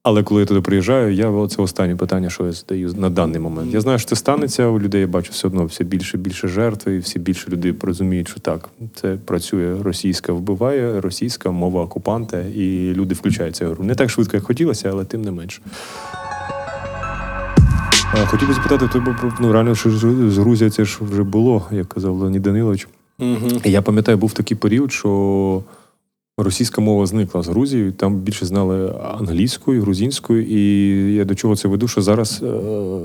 Але 0.04 0.24
коли 0.24 0.42
я 0.42 0.46
туди 0.46 0.62
приїжджаю, 0.62 1.14
я 1.14 1.48
це 1.48 1.62
останнє 1.62 1.96
питання, 1.96 2.30
що 2.30 2.46
я 2.46 2.52
задаю 2.52 2.94
на 2.94 3.10
даний 3.10 3.40
момент. 3.40 3.74
Я 3.74 3.82
знаю, 3.82 4.00
що 4.00 4.10
це 4.10 4.16
станеться 4.16 4.68
у 4.68 4.80
людей. 4.80 5.02
Я 5.02 5.08
бачу 5.08 5.32
все 5.32 5.48
одно 5.48 5.66
все 5.66 5.84
більше 5.84 6.18
і 6.18 6.20
більше 6.20 6.48
жертв, 6.48 6.90
і 6.90 6.98
всі 6.98 7.20
більше 7.20 7.52
людей 7.52 7.76
розуміють, 7.82 8.30
що 8.30 8.40
так 8.40 8.70
це 8.96 9.18
працює 9.26 9.84
російська 9.84 10.34
вбиває, 10.34 11.02
російська 11.02 11.52
мова 11.52 11.82
окупанта, 11.82 12.40
і 12.40 12.94
люди 12.94 13.16
включаються 13.16 13.68
в 13.68 13.72
гру. 13.72 13.84
Не 13.84 13.96
так 13.96 14.10
швидко, 14.10 14.38
як 14.38 14.44
хотілося, 14.44 14.90
але 14.90 15.06
тим 15.06 15.22
не 15.22 15.32
менш. 15.32 15.62
Хотів 18.26 18.48
би 18.48 18.54
запитати 18.54 18.88
тебе 18.88 19.18
про 19.22 19.34
ну 19.40 19.54
реально, 19.54 19.76
що 19.76 19.90
з 20.30 20.38
Грузія 20.38 20.70
це 20.70 20.86
ж 20.86 20.98
вже 21.02 21.24
було, 21.24 21.66
як 21.72 21.90
казав 21.90 22.16
Леонід 22.16 22.42
Данилович. 22.42 22.88
І 23.64 23.72
Я 23.72 23.82
пам'ятаю, 23.82 24.18
був 24.18 24.34
такий 24.34 24.58
період, 24.58 24.92
що 24.92 25.64
російська 26.44 26.82
мова 26.82 27.06
зникла 27.06 27.42
з 27.42 27.48
Грузії. 27.48 27.92
Там 27.92 28.18
більше 28.18 28.46
знали 28.46 28.94
англійською, 29.20 29.82
грузинською. 29.82 30.46
І 30.46 31.14
я 31.14 31.26
до 31.26 31.36
чого 31.36 31.56
це 31.56 31.68
веду, 31.68 31.88
що 31.88 32.02
зараз, 32.02 32.42
е, 32.44 32.48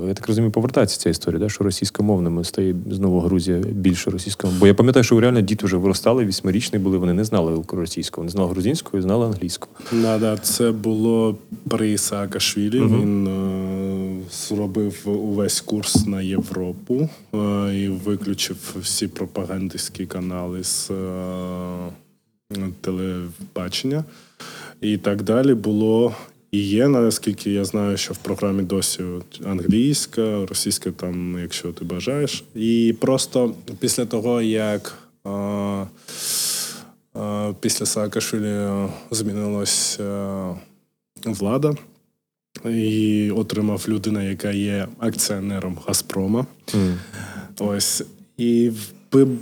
я 0.09 0.15
так 0.15 0.29
розумію, 0.29 0.51
повертається 0.51 0.99
ця 0.99 1.11
історія, 1.11 1.41
да? 1.41 1.49
що 1.49 1.65
російськомовними 1.65 2.45
стає 2.45 2.75
знову 2.91 3.21
Грузія 3.21 3.59
більше 3.59 4.11
російською. 4.11 4.53
Бо 4.61 4.67
я 4.67 4.75
пам'ятаю, 4.75 5.05
що 5.05 5.21
реально 5.21 5.41
діти 5.41 5.67
вже 5.67 5.77
виростали, 5.77 6.25
вісьмирічні 6.25 6.79
були, 6.79 6.99
вони 6.99 7.13
не 7.13 7.25
знали 7.25 7.63
російську, 7.73 8.21
вони 8.21 8.31
знали 8.31 8.51
грузинську 8.51 8.99
і 8.99 9.01
знали 9.01 9.27
англійську. 9.27 9.69
Да, 9.93 10.19
да, 10.19 10.37
це 10.37 10.73
було 10.73 11.37
при 11.69 11.99
Саакашвілі. 11.99 12.81
Він 12.81 13.27
е, 13.27 13.97
зробив 14.33 15.03
увесь 15.05 15.61
курс 15.61 16.07
на 16.07 16.23
Європу 16.23 17.09
е, 17.35 17.39
і 17.75 17.89
виключив 17.89 18.77
всі 18.81 19.09
пропагандистські 19.09 20.07
канали 20.07 20.65
з 20.65 20.91
е, 20.91 20.95
телебачення. 22.81 24.05
І 24.81 24.97
так 24.97 25.23
далі 25.23 25.55
було. 25.55 26.15
І 26.51 26.59
є, 26.59 26.89
наскільки 26.89 27.51
я 27.51 27.65
знаю, 27.65 27.97
що 27.97 28.15
в 28.15 28.17
програмі 28.17 28.63
досі 28.63 29.03
англійська, 29.47 30.47
російська, 30.47 30.91
там, 30.91 31.39
якщо 31.39 31.73
ти 31.73 31.85
бажаєш. 31.85 32.45
І 32.55 32.95
просто 33.01 33.55
після 33.79 34.07
того, 34.07 34.43
як 34.43 34.99
е, 35.27 35.31
е, 37.17 37.55
після 37.61 37.87
Саакашвілі 37.87 38.89
змінилась 39.11 40.01
е, 40.01 40.55
влада, 41.25 41.75
і 42.65 43.31
отримав 43.31 43.85
людина, 43.89 44.23
яка 44.23 44.51
є 44.51 44.89
акціонером 44.99 45.79
Газпрома. 45.87 46.47
Ось. 47.59 48.03
І 48.37 48.73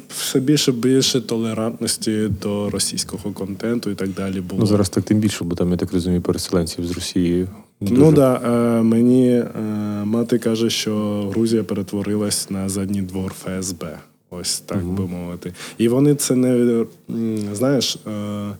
все 0.08 0.40
більше 0.40 0.72
більше 0.72 1.20
толерантності 1.20 2.28
до 2.42 2.70
російського 2.70 3.32
контенту 3.32 3.90
і 3.90 3.94
так 3.94 4.08
далі 4.08 4.40
було. 4.40 4.60
Ну 4.60 4.66
зараз 4.66 4.88
так 4.88 5.04
тим 5.04 5.18
більше, 5.18 5.44
бо 5.44 5.54
там, 5.54 5.70
я 5.70 5.76
так 5.76 5.92
розумію, 5.92 6.22
переселенців 6.22 6.86
з 6.86 6.92
Росії. 6.92 7.46
Ну 7.80 8.12
да, 8.12 8.40
е, 8.44 8.82
мені 8.82 9.28
е, 9.28 9.44
мати 10.04 10.38
каже, 10.38 10.70
що 10.70 11.22
Грузія 11.30 11.64
перетворилась 11.64 12.50
на 12.50 12.68
задній 12.68 13.02
двор 13.02 13.32
ФСБ. 13.32 13.98
Ось 14.30 14.60
так 14.60 14.84
би 14.84 15.06
мовити. 15.06 15.52
І 15.78 15.88
вони 15.88 16.14
це 16.14 16.36
не 16.36 16.86
знаєш, 17.52 17.96
е, 18.06 18.50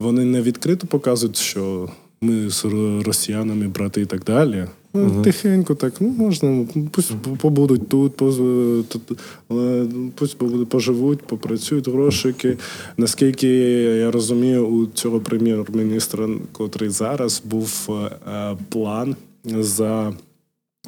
вони 0.00 0.24
не 0.24 0.42
відкрито 0.42 0.86
показують, 0.86 1.36
що 1.36 1.90
ми 2.20 2.50
з 2.50 2.64
росіянами 3.04 3.68
брати 3.68 4.00
і 4.00 4.06
так 4.06 4.24
далі. 4.24 4.66
Ну, 4.94 5.22
Тихенько 5.22 5.74
так, 5.74 6.00
ну 6.00 6.08
можна, 6.08 6.66
пусть 6.90 7.12
побудуть 7.40 7.88
тут, 7.88 8.16
поз- 8.16 8.84
тут, 8.88 9.18
але 9.48 9.86
пусть 10.14 10.38
побудуть, 10.38 10.68
поживуть, 10.68 11.22
попрацюють 11.22 11.88
грошики. 11.88 12.56
Наскільки 12.96 13.48
я 13.98 14.10
розумію, 14.10 14.66
у 14.66 14.86
цього 14.86 15.20
прем'єр-міністра, 15.20 16.28
котрий 16.52 16.90
зараз 16.90 17.42
був 17.44 17.88
е, 18.28 18.56
план 18.68 19.16
за 19.44 20.12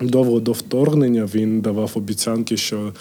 довго 0.00 0.40
до 0.40 0.52
вторгнення, 0.52 1.28
він 1.34 1.60
давав 1.60 1.90
обіцянки, 1.94 2.56
що 2.56 2.92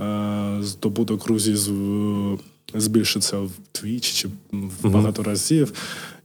е, 0.00 0.58
здобуток 0.62 1.24
Грузії 1.24 1.56
з- 1.56 2.38
збільшиться 2.74 3.36
вдвічі 3.38 4.14
чи 4.14 4.28
в 4.52 4.90
багато 4.90 5.22
разів. 5.22 5.72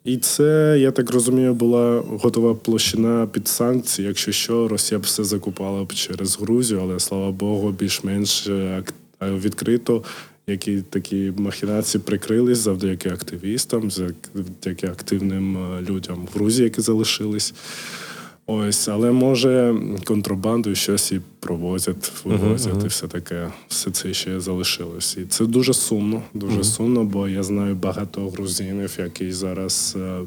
І 0.04 0.18
це, 0.18 0.78
я 0.80 0.92
так 0.92 1.12
розумію, 1.12 1.54
була 1.54 2.04
готова 2.08 2.56
площина 2.56 3.28
під 3.28 3.48
санкції. 3.48 4.08
Якщо 4.08 4.32
що, 4.32 4.68
Росія 4.68 5.00
б 5.00 5.04
все 5.04 5.24
закупала 5.24 5.84
б 5.84 5.94
через 5.94 6.38
Грузію, 6.40 6.80
але 6.84 7.00
слава 7.00 7.32
Богу, 7.32 7.72
більш-менш 7.72 8.48
е, 8.48 8.84
е, 9.22 9.32
відкрито. 9.32 10.04
Які 10.48 10.82
такі 10.82 11.34
махінації 11.38 12.02
прикрились 12.06 12.58
завдяки 12.58 13.10
активістам, 13.10 13.92
завдяки 13.92 14.88
активним 14.88 15.58
е, 15.58 15.82
людям 15.82 16.28
в 16.32 16.38
Грузії, 16.38 16.64
які 16.64 16.82
залишились. 16.82 17.54
Ось, 18.54 18.88
але 18.88 19.12
може 19.12 19.76
контрабандою 20.06 20.76
щось 20.76 21.12
і 21.12 21.22
провозять, 21.40 22.12
вивозять, 22.26 22.84
і 22.84 22.88
все 22.88 23.08
таке, 23.08 23.48
все 23.68 23.92
це 23.92 24.14
ще 24.14 24.40
залишилось. 24.40 25.18
І 25.18 25.26
це 25.26 25.46
дуже 25.46 25.74
сумно, 25.74 26.22
дуже 26.34 26.64
сумно, 26.64 27.04
бо 27.04 27.28
я 27.28 27.44
знаю 27.44 27.76
багато 27.76 28.30
грузинів, 28.30 28.96
які 29.00 29.32
зараз 29.32 29.98
е, 30.00 30.20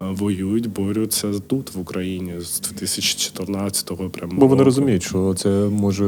воюють, 0.00 0.72
борються 0.72 1.28
тут, 1.46 1.74
в 1.74 1.80
Україні, 1.80 2.32
з 2.40 2.62
2014-го 2.62 4.10
прямо. 4.10 4.32
Бо 4.36 4.46
вони 4.46 4.62
розуміють, 4.62 5.02
що 5.02 5.34
це 5.34 5.48
може 5.50 6.04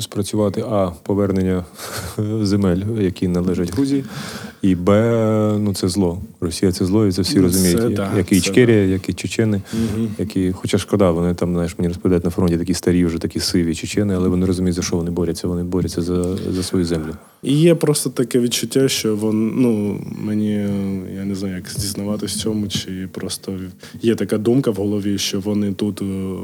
спрацювати 0.00 0.60
а 0.60 0.90
повернення 1.02 1.64
земель, 2.42 2.80
які 3.00 3.28
належать 3.28 3.72
Грузії, 3.72 4.04
і 4.62 4.74
Б, 4.74 4.90
ну 5.58 5.74
це 5.74 5.88
зло. 5.88 6.22
Росія 6.40 6.72
це 6.72 6.84
зло, 6.84 7.06
і 7.06 7.12
це 7.12 7.22
всі 7.22 7.40
розуміють. 7.40 7.78
це 7.78 7.84
як, 7.84 7.94
да, 7.94 8.10
як 8.16 8.32
і 8.32 8.36
Ічкерія, 8.36 8.84
як 8.84 9.08
і 9.08 9.12
чечени, 9.12 9.62
які, 10.18 10.52
хоча 10.52 10.78
шкода, 10.78 11.10
вони 11.10 11.34
там, 11.34 11.52
знаєш, 11.52 11.74
мені 11.78 11.88
розповідають 11.88 12.24
на 12.24 12.30
фронті 12.30 12.58
такі 12.58 12.74
старі, 12.74 13.04
вже 13.04 13.18
такі 13.18 13.40
сиві 13.40 13.74
чечени, 13.74 14.14
але 14.14 14.28
вони 14.28 14.46
розуміють, 14.46 14.76
за 14.76 14.82
що 14.82 14.96
вони 14.96 15.10
борються. 15.10 15.48
Вони 15.48 15.62
борються 15.62 16.02
за, 16.02 16.36
за 16.36 16.62
свою 16.62 16.84
землю. 16.84 17.14
І 17.42 17.54
є 17.54 17.74
просто 17.74 18.10
таке 18.10 18.40
відчуття, 18.40 18.88
що 18.88 19.16
вон, 19.16 19.52
ну, 19.56 20.00
мені 20.18 20.54
я 21.16 21.24
не 21.24 21.34
знаю, 21.34 21.54
як 21.54 21.70
зізнаватися 21.70 22.36
в 22.36 22.40
цьому, 22.40 22.68
чи 22.68 22.93
просто 23.12 23.60
є 24.02 24.14
така 24.14 24.38
думка 24.38 24.70
в 24.70 24.74
голові, 24.74 25.18
що 25.18 25.40
вони 25.40 25.72
тут 25.72 26.02
е, 26.02 26.34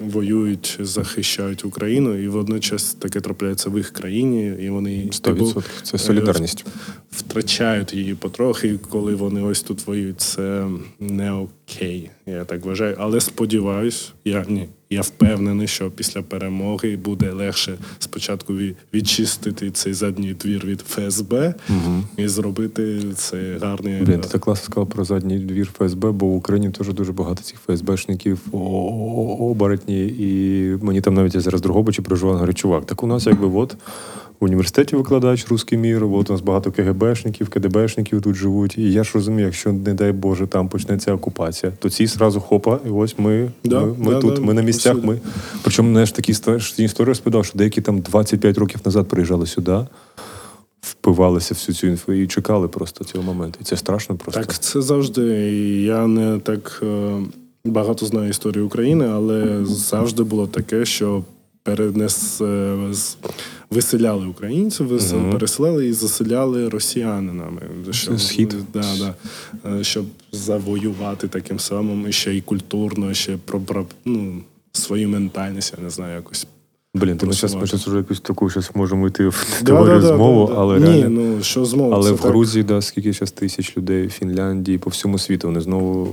воюють, 0.00 0.78
захищають 0.80 1.64
Україну, 1.64 2.16
і 2.16 2.28
водночас 2.28 2.94
таке 2.94 3.20
трапляється 3.20 3.70
в 3.70 3.76
їх 3.78 3.90
країні, 3.90 4.54
і 4.60 4.70
вони 4.70 5.04
100%. 5.04 5.62
Це 5.82 5.98
солідарність. 5.98 6.64
втрачають 7.10 7.94
її 7.94 8.14
потрохи, 8.14 8.68
і 8.68 8.78
коли 8.78 9.14
вони 9.14 9.42
ось 9.42 9.62
тут 9.62 9.86
воюють, 9.86 10.20
це 10.20 10.68
не 11.00 11.46
окей. 11.76 12.10
Я 12.26 12.44
так 12.44 12.64
вважаю. 12.64 12.96
Але 12.98 13.20
сподіваюсь, 13.20 14.12
я 14.24 14.44
ні. 14.48 14.68
Я 14.90 15.00
впевнений, 15.00 15.68
що 15.68 15.90
після 15.90 16.22
перемоги 16.22 16.96
буде 16.96 17.30
легше 17.30 17.78
спочатку 17.98 18.54
відчистити 18.94 19.70
цей 19.70 19.92
задній 19.92 20.34
двір 20.34 20.66
від 20.66 20.80
ФСБ 20.80 21.54
і 22.16 22.28
зробити 22.28 23.00
це 23.14 23.58
гарний 23.62 24.02
Блін, 24.02 24.20
ти 24.20 24.28
так 24.28 24.40
класно 24.40 24.64
сказав 24.64 24.88
про 24.88 25.04
задній 25.04 25.38
двір 25.38 25.70
ФСБ, 25.78 26.10
бо 26.10 26.26
в 26.26 26.34
Україні 26.34 26.70
теж 26.70 26.88
дуже 26.88 27.12
багато 27.12 27.42
цих 27.42 27.58
ФСБшників, 27.58 28.38
оборотні, 29.40 30.06
і 30.06 30.62
мені 30.82 31.00
там 31.00 31.14
навіть 31.14 31.34
я 31.34 31.40
зараз 31.40 31.60
Другобичі 31.60 32.02
проживав, 32.02 32.34
говорю, 32.34 32.52
чувак, 32.52 32.86
так 32.86 33.02
у 33.02 33.06
нас 33.06 33.26
якби 33.26 33.46
от 33.46 33.76
в 34.42 34.44
університеті 34.44 34.96
викладач 34.96 35.46
русський 35.48 35.78
мір, 35.78 36.04
от 36.04 36.30
у 36.30 36.32
нас 36.32 36.42
багато 36.42 36.72
КГБшників, 36.72 37.48
КДБшників 37.48 38.22
тут 38.22 38.34
живуть. 38.34 38.78
І 38.78 38.92
я 38.92 39.04
ж 39.04 39.10
розумію, 39.14 39.46
якщо, 39.46 39.72
не 39.72 39.94
дай 39.94 40.12
Боже, 40.12 40.46
там 40.46 40.68
почнеться 40.68 41.14
окупація, 41.14 41.72
то 41.78 41.90
ці 41.90 42.06
зразу 42.06 42.40
хопа, 42.40 42.78
і 42.86 42.90
ось 42.90 43.18
ми, 43.18 43.50
Да, 43.64 43.80
ми, 43.80 43.94
ми 43.98 44.14
да, 44.14 44.20
тут, 44.20 44.34
да, 44.34 44.40
ми 44.40 44.54
на 44.54 44.62
місцях. 44.62 44.96
Ми. 45.04 45.18
Причому 45.62 45.90
знаєш, 45.90 46.12
такі 46.12 46.32
ста- 46.32 46.56
історії 46.56 47.08
розповідав, 47.08 47.44
що 47.44 47.58
деякі 47.58 47.80
там 47.80 48.00
25 48.00 48.58
років 48.58 48.80
назад 48.84 49.08
приїжджали 49.08 49.46
сюди. 49.46 49.78
впивалися 50.80 51.54
всю 51.54 51.76
цю 51.76 51.86
інфу 51.86 52.12
і 52.12 52.26
чекали 52.26 52.68
просто 52.68 53.04
цього 53.04 53.24
моменту. 53.24 53.58
І 53.60 53.64
це 53.64 53.76
страшно 53.76 54.16
просто. 54.16 54.40
Так, 54.40 54.58
це 54.58 54.82
завжди. 54.82 55.22
Я 55.82 56.06
не 56.06 56.38
так 56.38 56.82
е, 56.82 57.12
багато 57.64 58.06
знаю 58.06 58.30
історії 58.30 58.64
України, 58.64 59.08
але 59.12 59.64
завжди 59.64 60.22
було 60.22 60.46
таке, 60.46 60.84
що 60.84 61.22
перенес 61.62 62.40
е, 62.40 62.76
виселяли 63.70 64.26
українців, 64.26 64.92
Мгм. 64.92 65.30
переселяли 65.32 65.86
і 65.86 65.92
заселяли 65.92 66.68
росіянинами. 66.68 67.62
Щоб, 67.90 68.20
Схід. 68.20 68.54
Да, 68.72 68.84
да, 68.98 69.14
Е, 69.78 69.84
щоб 69.84 70.06
завоювати 70.32 71.28
таким 71.28 71.58
самим 71.58 72.12
ще 72.12 72.34
й 72.34 72.40
культурно, 72.40 73.14
ще 73.14 73.36
про, 73.44 73.60
про 73.60 73.86
ну, 74.04 74.42
свою 74.72 75.08
ментальність, 75.08 75.74
я 75.78 75.84
не 75.84 75.90
знаю, 75.90 76.14
якось. 76.14 76.46
Блін, 76.94 77.16
ти 77.16 77.26
ми 77.26 77.32
зараз 77.32 77.54
ми 77.54 77.66
щас 77.66 77.86
вже 77.86 77.96
якусь 77.96 78.20
таку 78.20 78.50
щас 78.50 78.74
можемо 78.74 79.06
йти 79.06 79.28
в 79.28 79.62
теорію 79.64 80.00
да, 80.00 80.08
да, 80.08 80.14
змову, 80.16 80.46
да, 80.46 80.52
да. 80.54 80.60
але 80.60 80.80
Ні, 80.80 81.00
реально. 81.00 81.08
ну 81.08 81.42
що 81.42 81.64
змова? 81.64 81.96
Але 81.96 82.08
це 82.08 82.12
в 82.12 82.20
так. 82.20 82.30
Грузії, 82.30 82.64
да, 82.64 82.82
скільки 82.82 83.12
зараз 83.12 83.30
тисяч 83.30 83.76
людей, 83.76 84.06
в 84.06 84.10
Фінляндії, 84.10 84.78
по 84.78 84.90
всьому 84.90 85.18
світу, 85.18 85.48
вони 85.48 85.60
знову 85.60 86.08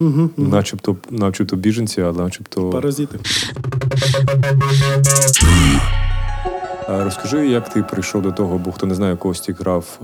мгм. 0.00 0.30
начебто, 0.36 0.96
начебто 1.10 1.56
біженці, 1.56 2.02
а 2.02 2.12
начебто. 2.12 2.70
Паразити. 2.70 3.18
А 6.88 7.04
Розкажи, 7.04 7.48
як 7.48 7.72
ти 7.72 7.82
прийшов 7.82 8.22
до 8.22 8.32
того, 8.32 8.58
бо 8.58 8.72
хто 8.72 8.86
не 8.86 8.94
знає, 8.94 9.16
Костік 9.16 9.60
грав, 9.60 10.00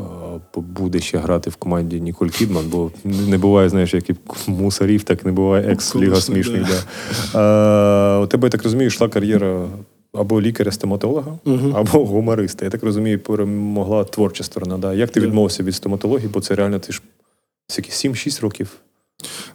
буде 0.54 1.00
ще 1.00 1.18
грати 1.18 1.50
в 1.50 1.56
команді 1.56 2.00
Ніколь 2.00 2.28
Кідман, 2.28 2.64
бо 2.68 2.90
не 3.04 3.38
буває, 3.38 3.68
знаєш, 3.68 3.94
як 3.94 4.10
і 4.10 4.14
мусорів, 4.46 5.02
так 5.02 5.24
не 5.24 5.32
буває 5.32 5.72
екс-ліга 5.72 6.16
смішних. 6.16 6.62
да. 6.62 6.68
Да. 6.68 7.38
А, 7.38 8.20
у 8.20 8.26
тебе, 8.26 8.46
я 8.46 8.50
так 8.50 8.62
розумію, 8.62 8.86
йшла 8.86 9.08
кар'єра 9.08 9.66
або 10.16 10.40
лікаря-стоматолога, 10.40 11.38
Мгм. 11.44 11.76
або 11.76 12.04
гумориста. 12.04 12.64
Я 12.64 12.70
так 12.70 12.82
розумію, 12.82 13.18
перемогла 13.20 14.04
творча 14.04 14.44
сторона. 14.44 14.78
Да. 14.78 14.94
Як 14.94 15.10
ти 15.10 15.20
Да. 15.20 15.26
відмовився 15.26 15.62
від 15.62 15.74
стоматології, 15.74 16.28
бо 16.32 16.40
це 16.40 16.54
реально 16.54 16.78
ти 16.78 16.92
ж 16.92 17.02
скільки, 17.68 17.90
7-6 17.92 18.40
років. 18.40 18.68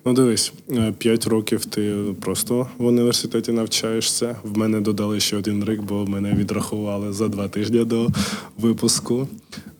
Ну, 0.05 0.13
дивись, 0.13 0.53
е, 0.71 0.93
п'ять 0.97 1.27
років 1.27 1.65
ти 1.65 1.95
просто 2.21 2.67
в 2.77 2.85
університеті 2.85 3.51
навчаєшся. 3.51 4.35
В 4.43 4.57
мене 4.57 4.81
додали 4.81 5.19
ще 5.19 5.37
один 5.37 5.65
рік, 5.65 5.81
бо 5.81 6.05
мене 6.05 6.33
відрахували 6.33 7.13
за 7.13 7.27
два 7.27 7.47
тижні 7.47 7.85
до 7.85 8.07
випуску. 8.57 9.27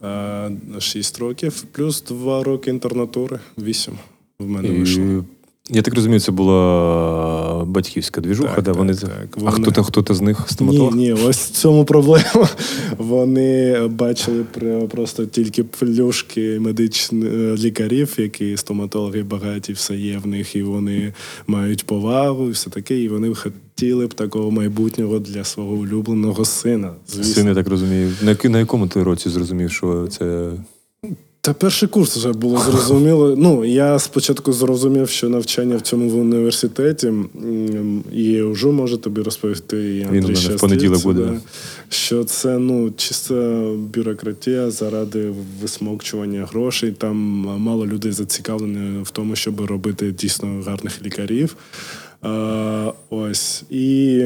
Е, 0.04 0.52
Шість 0.80 1.20
років, 1.20 1.64
плюс 1.72 2.02
два 2.04 2.44
роки 2.44 2.70
інтернатури, 2.70 3.40
вісім. 3.58 3.94
В 4.40 4.48
мене 4.48 4.70
вийшло. 4.70 5.26
Я 5.74 5.82
так 5.82 5.96
розумію, 5.96 6.20
це 6.20 6.32
була 6.32 7.66
батьківська 7.68 8.22
двіжуха, 8.22 8.56
Так, 8.56 8.64
де 8.64 8.72
так, 8.72 8.78
вони. 8.78 8.96
так. 8.96 9.12
А 9.38 9.40
Вони- 9.40 9.52
хто-то, 9.52 9.84
хто-то 9.84 10.14
з 10.14 10.22
них 10.22 10.40
Ні, 10.40 10.46
стоматолог? 10.50 10.96
ні, 10.96 11.14
ось 11.14 11.38
в 11.38 11.50
цьому 11.52 11.86
проблема. 11.86 12.50
Вони 12.98 13.80
бачили 13.88 14.44
просто 14.92 15.26
тільки 15.26 15.64
плюшки 15.64 16.60
медичних 16.60 17.60
лікарів, 17.60 18.14
які 18.18 18.58
стоматологи 18.58 19.24
багаті, 19.24 19.62
все 19.74 19.96
є 19.96 20.18
в 20.24 20.28
них, 20.28 20.56
і 20.56 20.64
вони 20.64 21.14
мають 21.48 21.86
повагу, 21.86 22.48
і 22.48 22.52
все 22.52 22.70
таке. 22.70 22.98
І 23.00 23.10
вони 23.10 23.34
хотіли 23.36 24.08
б 24.08 24.14
такого 24.14 24.52
майбутнього 24.52 25.20
для 25.20 25.44
свого 25.44 25.74
улюбленого 25.74 26.46
сина. 26.46 26.92
Звісно. 27.08 27.34
Син, 27.34 27.48
я 27.48 27.54
так 27.56 27.68
розумію. 27.68 28.12
На 28.44 28.60
якому 28.60 28.88
ти 28.88 29.04
році 29.04 29.30
зрозумів, 29.30 29.72
що 29.72 30.08
це. 30.08 30.52
Та 31.44 31.54
перший 31.54 31.90
курс 31.90 32.18
вже 32.18 32.32
було 32.32 32.60
зрозуміло. 32.60 33.36
Ну, 33.38 33.66
я 33.66 34.00
спочатку 34.00 34.54
зрозумів, 34.54 35.10
що 35.10 35.30
навчання 35.30 35.78
в 35.78 35.82
цьому 35.82 36.10
в 36.10 36.20
університеті, 36.20 37.14
і 38.14 38.42
вже 38.42 38.68
може 38.68 38.98
тобі 38.98 39.22
розповісти 39.22 39.78
і 39.78 40.00
Він 40.00 40.06
у 40.06 40.28
Андрій 40.28 40.44
мене 40.44 40.56
в 40.56 40.60
понеділок 40.60 41.04
буде. 41.04 41.22
да, 41.22 41.40
що 41.90 42.24
це 42.24 42.58
ну, 42.58 42.92
чиста 42.98 43.62
бюрократія 43.76 44.72
заради 44.72 45.34
висмокчування 45.62 46.46
грошей. 46.52 46.92
Там 46.92 47.16
мало 47.60 47.88
людей 47.88 48.12
зацікавлені 48.12 49.02
в 49.04 49.10
тому, 49.10 49.36
щоб 49.36 49.62
робити 49.62 50.12
дійсно 50.12 50.64
гарних 50.66 51.02
лікарів. 51.06 51.56
А, 52.22 52.94
ось. 53.10 53.64
І 53.70 54.24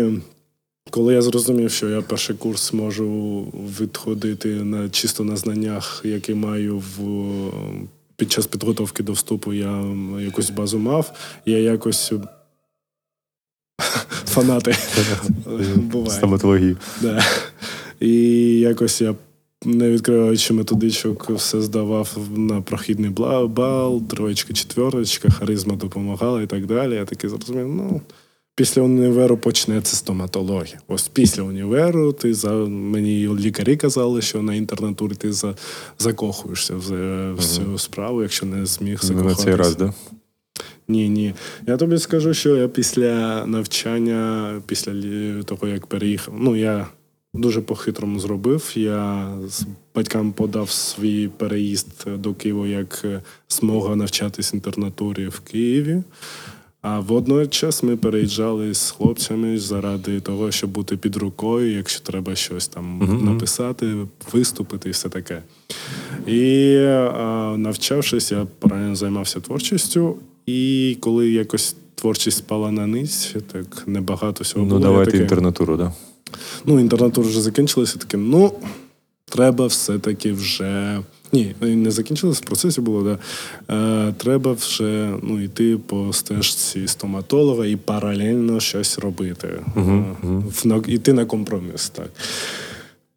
коли 0.90 1.14
я 1.14 1.22
зрозумів, 1.22 1.72
що 1.72 1.90
я 1.90 2.02
перший 2.02 2.36
курс 2.36 2.74
можу 2.74 3.42
відходити 3.80 4.48
на 4.48 4.90
чисто 4.90 5.24
на 5.24 5.36
знаннях, 5.36 6.02
які 6.04 6.34
маю 6.34 6.78
в 6.78 7.52
під 8.16 8.32
час 8.32 8.48
підготовки 8.48 9.04
до 9.04 9.12
вступу, 9.12 9.54
я 9.54 9.86
якусь 10.20 10.50
базу 10.50 10.80
мав, 10.80 11.12
я 11.46 11.58
якось 11.58 12.14
фанати 14.26 14.76
буває. 15.76 16.18
Стоматології. 16.18 16.78
Да. 17.02 17.24
І 18.00 18.14
якось 18.60 19.02
я, 19.02 19.16
не 19.66 19.90
відкриваючи 19.90 20.54
методичок, 20.54 21.30
все 21.30 21.62
здавав 21.62 22.18
на 22.36 22.62
прохідний 22.62 23.10
бал, 23.48 24.02
троєчка, 24.08 24.54
четверочка, 24.54 25.30
харизма 25.30 25.76
допомагала 25.76 26.42
і 26.42 26.48
так 26.48 26.66
далі. 26.66 26.96
Я 26.96 27.06
таки 27.06 27.30
зрозумів, 27.30 27.68
ну. 27.68 28.02
Після 28.56 28.82
універу 28.82 29.38
почнеться 29.38 29.96
стоматологія. 29.96 30.80
Ось 30.88 31.08
після 31.08 31.44
універу 31.44 32.14
ти 32.14 32.34
за 32.34 32.52
мені 32.68 33.28
лікарі 33.40 33.78
казали, 33.78 34.22
що 34.22 34.42
на 34.42 34.56
інтернатурі 34.56 35.16
ти 35.16 35.34
за, 35.34 35.56
закохуєшся 36.00 36.76
в, 36.76 37.34
в 37.34 37.44
цю 37.44 37.78
справу, 37.78 38.22
якщо 38.22 38.46
не 38.46 38.66
зміг 38.66 39.00
закохатися. 39.02 39.38
на 39.40 39.44
цей 39.44 39.56
раз, 39.56 39.76
да? 39.76 39.94
Ні, 40.88 41.10
ні. 41.10 41.34
Я 41.68 41.78
тобі 41.78 41.98
скажу, 41.98 42.34
що 42.34 42.56
я 42.56 42.68
після 42.68 43.46
навчання, 43.46 44.54
після 44.66 44.94
того, 45.44 45.68
як 45.68 45.88
переїхав, 45.88 46.34
ну 46.38 46.56
я 46.56 46.88
дуже 47.34 47.62
по-хитрому 47.62 48.20
зробив. 48.20 48.72
Я 48.76 49.30
з 49.48 49.66
батькам 49.96 50.32
подав 50.32 50.70
свій 50.70 51.28
переїзд 51.28 52.06
до 52.18 52.34
Києва 52.34 52.68
як 52.68 53.02
е, 53.06 53.22
змога 53.50 53.96
навчатись 53.96 54.54
інтернатурі 54.54 55.28
в 55.28 55.40
Києві. 55.40 56.04
А 56.88 57.00
водночас 57.00 57.84
ми 57.84 57.98
переїжджали 57.98 58.74
з 58.74 58.92
хлопцями 58.92 59.58
заради 59.60 60.20
того, 60.20 60.52
щоб 60.52 60.70
бути 60.70 60.98
під 60.98 61.16
рукою, 61.16 61.72
якщо 61.78 62.00
треба 62.04 62.36
щось 62.36 62.68
там 62.68 62.98
Мгм. 62.98 63.26
написати, 63.26 63.96
виступити 64.32 64.90
і 64.90 64.92
все 64.92 65.10
таке. 65.10 65.42
І 66.28 66.76
а, 66.88 67.56
навчавшись, 67.58 68.32
я 68.32 68.48
паралельно 68.60 68.96
займався 68.96 69.40
творчістю. 69.40 70.16
І 70.46 70.98
коли 71.00 71.30
якось 71.32 71.76
творчість 71.96 72.38
спала 72.38 72.72
на 72.72 72.88
ниць, 72.88 73.36
так 73.52 73.84
небагато 73.88 74.44
всього 74.44 74.66
Ну, 74.66 74.70
було. 74.70 74.80
я 74.82 74.86
давайте 74.88 75.12
таке, 75.12 75.24
інтернатуру, 75.24 75.78
да. 75.78 75.94
Ну, 76.66 76.80
інтернатура 76.80 77.28
вже 77.28 77.42
закінчилася, 77.42 77.98
таке, 77.98 78.18
ну, 78.18 78.52
треба 79.26 79.66
все-таки 79.68 80.32
вже. 80.34 81.00
Ні, 81.32 81.56
не 81.62 81.92
закінчилось, 81.92 82.38
в 82.42 82.46
процесі 82.46 82.82
було, 82.82 83.04
да. 83.04 83.18
Е, 84.10 84.14
треба 84.18 84.52
вже 84.52 85.14
ну, 85.24 85.42
йти 85.44 85.78
по 85.86 86.14
стежці 86.14 86.88
стоматолога 86.88 87.66
і 87.66 87.76
паралельно 87.76 88.60
щось 88.60 89.00
робити. 89.00 89.48
Мгм, 89.76 90.00
Е, 90.24 90.28
мгм. 90.28 90.44
в- 90.50 90.68
на- 90.68 90.84
компроміс. 91.26 91.90
Так. 91.90 92.10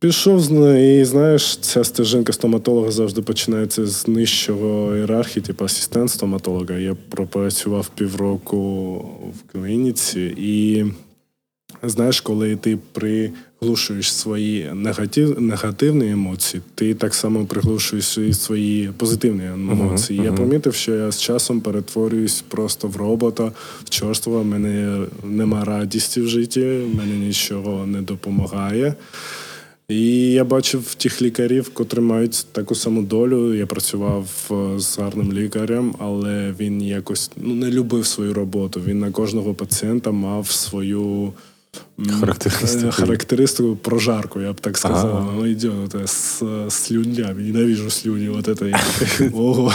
Пішов 0.00 0.40
і 0.76 1.04
знаєш, 1.04 1.56
ця 1.56 1.84
стежинка 1.84 2.32
стоматолога 2.32 2.90
завжди 2.90 3.22
починається 3.22 3.86
з 3.86 4.08
нижчого 4.08 4.96
ієрархії, 4.96 5.42
типу 5.46 5.64
асистент 5.64 6.10
стоматолога. 6.10 6.74
Я 6.78 6.96
пропрацював 7.08 7.88
півроку 7.88 8.94
в 9.38 9.52
клініці, 9.52 10.34
і 10.38 10.84
знаєш, 11.82 12.20
коли 12.20 12.56
ти 12.56 12.78
приглушуєш 13.58 14.12
свої 14.12 14.70
негатив, 14.74 15.40
негативні 15.40 16.10
емоції, 16.10 16.62
ти 16.74 16.94
так 16.94 17.14
само 17.14 17.44
приглушуєш 17.44 18.18
і 18.18 18.32
свої 18.32 18.90
позитивні 18.96 19.46
емоції. 19.46 20.20
Я 20.24 20.32
помітив, 20.32 20.74
що 20.74 20.94
я 20.94 21.10
з 21.10 21.20
часом 21.20 21.60
перетворююсь 21.60 22.44
просто 22.48 22.88
в 22.88 22.96
робота, 22.96 23.52
в 23.84 23.90
чорства. 23.90 24.40
В 24.40 24.44
мене 24.44 25.00
нема 25.24 25.64
радісті 25.64 26.20
в 26.20 26.28
житті, 26.28 26.60
мене 26.94 27.16
нічого 27.26 27.86
не 27.86 28.02
допомагає. 28.02 28.94
І 29.88 30.32
я 30.32 30.44
бачив 30.44 30.94
тих 30.94 31.22
лікарів, 31.22 31.70
котрі 31.74 32.00
мають 32.00 32.46
таку 32.52 32.74
саму 32.74 33.02
долю. 33.02 33.54
Я 33.54 33.66
працював 33.66 34.50
е, 34.50 34.78
з 34.78 34.98
гарним 34.98 35.32
лікарем, 35.32 35.94
але 35.98 36.54
він 36.60 36.82
якось 36.82 37.30
ну, 37.36 37.54
не 37.54 37.70
любив 37.70 38.06
свою 38.06 38.34
роботу. 38.34 38.80
Він 38.86 38.98
на 38.98 39.10
кожного 39.10 39.54
пацієнта 39.54 40.10
мав 40.10 40.50
свою 40.50 41.32
Характеристику. 42.20 42.86
е, 42.88 42.90
характеристику 42.90 43.76
прожарку, 43.76 44.40
я 44.40 44.52
б 44.52 44.60
так 44.60 44.78
сказав. 44.78 45.16
Ага. 45.16 45.32
Ну, 45.36 45.46
йде 45.46 45.70
з 46.06 46.42
з 46.68 46.74
слюнями. 46.74 47.42
Ненавижу 47.42 47.90
слюні. 47.90 48.28
От 48.28 48.62
я 48.62 48.80
ого. 49.34 49.72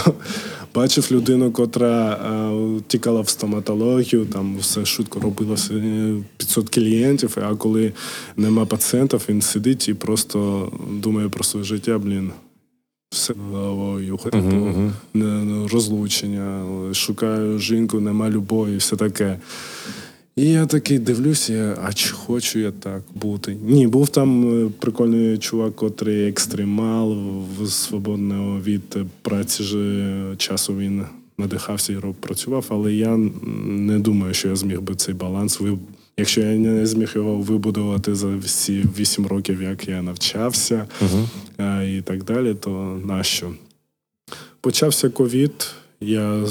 Бачив 0.74 1.08
людину, 1.12 1.52
котра 1.52 2.12
е, 2.12 2.80
тікала 2.86 3.20
в 3.20 3.28
стоматологію, 3.28 4.24
там 4.26 4.56
все 4.58 4.84
швидко 4.84 5.20
робилося 5.20 5.74
е, 5.74 6.14
500 6.36 6.68
клієнтів, 6.74 7.36
а 7.50 7.54
коли 7.54 7.92
нема 8.36 8.66
пацієнтів, 8.66 9.20
він 9.28 9.42
сидить 9.42 9.88
і 9.88 9.94
просто 9.94 10.68
думає 11.02 11.28
про 11.28 11.44
своє 11.44 11.64
життя, 11.64 11.98
блін. 11.98 12.30
Все 13.10 13.34
головою, 13.50 14.18
не- 15.14 15.24
не- 15.44 15.68
розлучення, 15.68 16.64
шукаю 16.94 17.58
жінку, 17.58 18.00
нема 18.00 18.30
любові, 18.30 18.76
все 18.76 18.96
таке. 18.96 19.38
І 20.36 20.44
я 20.50 20.66
такий 20.66 20.98
дивлюся, 20.98 21.78
а 21.84 21.92
чи 21.92 22.10
хочу 22.10 22.58
я 22.58 22.70
так 22.70 23.02
бути? 23.14 23.56
Ні, 23.62 23.86
був 23.86 24.08
там 24.08 24.64
е, 24.66 24.70
прикольний 24.80 25.38
чувак, 25.38 25.76
котрий 25.76 26.28
екстремал, 26.28 27.16
в- 27.60 27.68
свободного 27.70 28.60
від 28.60 28.96
праці 29.22 29.62
ж 29.62 29.78
е, 29.78 30.36
часу 30.36 30.76
він 30.76 31.02
надихався 31.38 31.92
і 31.92 31.96
працював, 32.20 32.66
але 32.68 32.94
я 32.94 33.16
не 33.66 33.98
думаю, 33.98 34.34
що 34.34 34.48
я 34.48 34.56
зміг 34.56 34.80
би 34.80 34.94
цей 34.94 35.14
баланс 35.14 35.60
ви. 35.60 35.78
Якщо 36.16 36.40
я 36.40 36.58
не 36.58 36.86
зміг 36.86 37.12
його 37.14 37.36
вибудувати 37.36 38.14
за 38.14 38.36
всі 38.36 38.84
вісім 38.98 39.26
років, 39.26 39.62
як 39.62 39.88
я 39.88 40.02
навчався 40.02 40.86
е, 41.60 41.96
і 41.96 42.02
так 42.02 42.24
далі, 42.24 42.54
то 42.54 43.00
нащо? 43.04 43.52
Почався 44.60 45.08
ковід, 45.10 45.66
я 46.06 46.44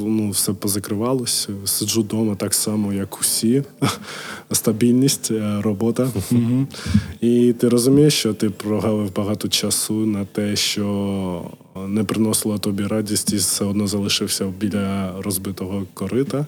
ну, 0.00 0.30
все 0.30 0.52
позакривалося, 0.52 1.48
сиджу 1.64 2.00
вдома 2.00 2.34
так 2.34 2.54
само, 2.54 2.92
як 2.92 3.20
усі. 3.20 3.62
Стабільність, 4.52 5.30
е, 5.30 5.60
робота. 5.62 6.08
І 7.20 7.52
ти 7.52 7.68
розумієш, 7.68 8.14
що 8.14 8.34
ти 8.34 8.50
прогавив 8.50 9.14
багато 9.14 9.48
часу 9.48 9.94
на 9.94 10.24
те, 10.24 10.56
що 10.56 11.50
не 11.88 12.04
приносило 12.04 12.58
тобі 12.58 12.82
радість, 12.86 13.32
і 13.32 13.36
все 13.36 13.64
одно 13.64 13.86
залишився 13.86 14.52
біля 14.60 15.14
розбитого 15.22 15.86
корита. 15.94 16.46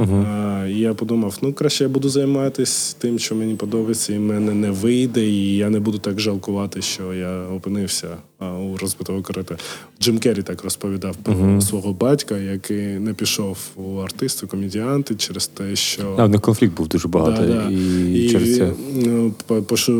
Е, 0.00 0.70
І 0.70 0.78
я 0.78 0.94
подумав: 0.94 1.38
ну 1.42 1.52
краще 1.52 1.84
я 1.84 1.90
буду 1.90 2.08
займатися 2.08 2.96
тим, 2.98 3.18
що 3.18 3.34
мені 3.34 3.54
подобається, 3.54 4.12
і 4.12 4.18
в 4.18 4.20
мене 4.20 4.54
не 4.54 4.70
вийде, 4.70 5.26
і 5.26 5.56
я 5.56 5.70
не 5.70 5.80
буду 5.80 5.98
так 5.98 6.20
жалкувати, 6.20 6.82
що 6.82 7.14
я 7.14 7.42
опинився 7.42 8.08
у 8.40 8.76
розбитого 8.76 9.22
корита. 9.22 9.56
Джим 10.00 10.18
Керрі 10.18 10.42
так 10.42 10.64
розповідав 10.64 11.16
про 11.16 11.60
свого 11.60 11.92
батька, 11.92 12.38
який 12.38 12.86
не 12.86 13.14
пішов 13.14 13.58
у 13.76 13.96
артисти, 13.96 14.46
комедіанти 14.46 15.14
через 15.14 15.46
те, 15.46 15.76
що 15.76 16.14
А, 16.18 16.24
в 16.24 16.28
них 16.28 16.40
конфлікт 16.40 16.76
був 16.76 16.88
дуже 16.88 17.08
багато. 17.08 17.46
Да, 17.46 17.46
да. 17.46 17.70
І, 17.70 18.28
через 18.30 18.56
це. 18.56 18.72
ну, 18.94 19.32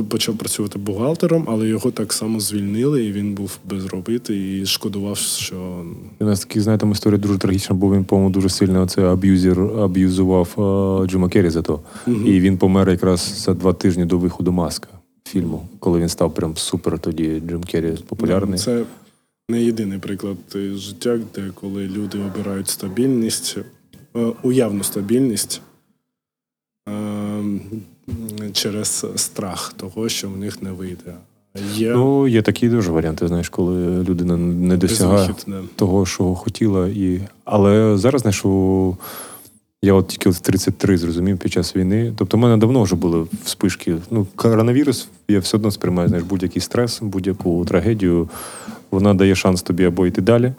почав 0.09 0.37
працювати 0.37 0.79
бухгалтером, 0.79 1.44
але 1.49 1.68
його 1.68 1.90
так 1.90 2.12
само 2.12 2.40
звільнили, 2.40 3.05
і 3.05 3.12
він 3.12 3.35
був 3.35 3.59
безробитий 3.64 4.62
і 4.62 4.66
шкодував, 4.66 5.16
що 5.16 5.85
У 6.18 6.25
нас 6.25 6.40
такі, 6.40 6.61
знаєте, 6.61 6.81
там 6.81 6.92
історія 6.92 7.18
дуже 7.18 7.38
трагічна, 7.38 7.77
бо 7.77 7.94
він, 7.94 8.05
по-моєму, 8.05 8.35
дуже 8.35 8.49
сильно 8.49 8.83
оце 8.83 9.03
аб'юзер, 9.03 9.61
аб'юзував 9.61 10.49
Джима 11.09 11.29
Керрі 11.29 11.51
за 11.51 11.62
то. 11.62 11.81
І 12.07 12.40
він 12.40 12.59
помер 12.59 12.90
якраз 12.90 13.35
за 13.44 13.55
два 13.55 13.72
тижні 13.72 14.05
до 14.05 14.18
виходу 14.18 14.53
маска 14.53 14.88
фільму, 15.26 15.68
коли 15.78 16.00
він 16.00 16.08
став 16.08 16.34
прям 16.34 16.56
супер 16.56 16.98
тоді 16.98 17.42
Джим 17.48 17.64
Керрі 17.64 17.98
популярний. 18.06 18.58
Це 18.58 18.84
не 19.50 19.62
єдиний 19.62 19.98
приклад 19.98 20.36
життя, 20.74 21.18
де 21.34 21.50
коли 21.54 21.86
люди 21.86 22.18
обирають 22.18 22.68
стабільність, 22.68 23.58
е, 24.16 24.32
уявну 24.42 24.82
стабільність 24.82 25.60
е, 26.88 27.42
через 28.52 29.06
страх 29.16 29.74
того, 29.76 30.08
що 30.08 30.30
в 30.30 30.36
них 30.36 30.62
не 30.62 30.72
вийде. 30.72 31.14
Є 31.74 31.92
Ну, 31.92 32.28
є 32.28 32.42
такі 32.42 32.68
дуже 32.68 32.90
варіанти, 32.90 33.28
знаєш, 33.28 33.48
коли 33.48 34.02
людина 34.02 34.36
не 34.36 34.76
досягає 34.76 35.34
того, 35.76 36.06
що 36.06 36.34
хотіла. 36.34 36.88
І... 36.88 37.20
Але 37.44 37.96
зараз, 37.98 38.22
знаєш, 38.22 38.44
у... 38.44 38.96
я 39.82 39.92
от 39.94 40.08
тільки 40.08 40.30
в 40.30 40.40
33 40.40 40.98
зрозумів 40.98 41.38
під 41.38 41.52
час 41.52 41.76
війни. 41.76 42.12
Тобто, 42.16 42.36
в 42.36 42.40
мене 42.40 42.56
давно 42.56 42.82
вже 42.82 42.96
були 42.96 43.26
вспишки. 43.44 43.96
Ну, 44.10 44.26
коронавірус, 44.36 45.08
я 45.28 45.38
все 45.38 45.56
одно 45.56 45.70
сприймаю, 45.70 46.08
знаєш, 46.08 46.26
будь-який 46.26 46.62
стрес, 46.62 46.98
будь-яку 47.02 47.64
трагедію, 47.64 48.28
вона 48.90 49.14
дає 49.14 49.34
шанс 49.34 49.62
тобі 49.62 49.84
або 49.84 50.06
йти 50.06 50.22
далі. 50.22 50.52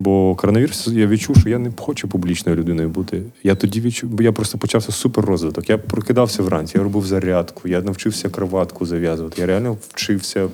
Бо 0.00 0.34
коронавірус 0.34 0.88
я 0.88 1.06
відчув, 1.06 1.36
що 1.36 1.48
я 1.48 1.58
не 1.58 1.72
хочу 1.76 2.08
публічною 2.08 2.58
людиною 2.58 2.88
бути. 2.88 3.22
Я 3.42 3.54
тоді 3.54 3.80
відчув, 3.80 4.10
бо 4.10 4.22
я 4.22 4.32
просто 4.32 4.58
почався 4.58 4.92
супер 4.92 5.24
розвиток. 5.24 5.70
Я 5.70 5.78
прокидався 5.78 6.42
вранці, 6.42 6.78
я 6.78 6.84
робив 6.84 7.06
зарядку, 7.06 7.68
я 7.68 7.80
навчився 7.80 8.28
кроватку 8.28 8.86
зав'язувати. 8.86 9.40
Я 9.40 9.46
реально 9.46 9.76
вчився 9.88 10.48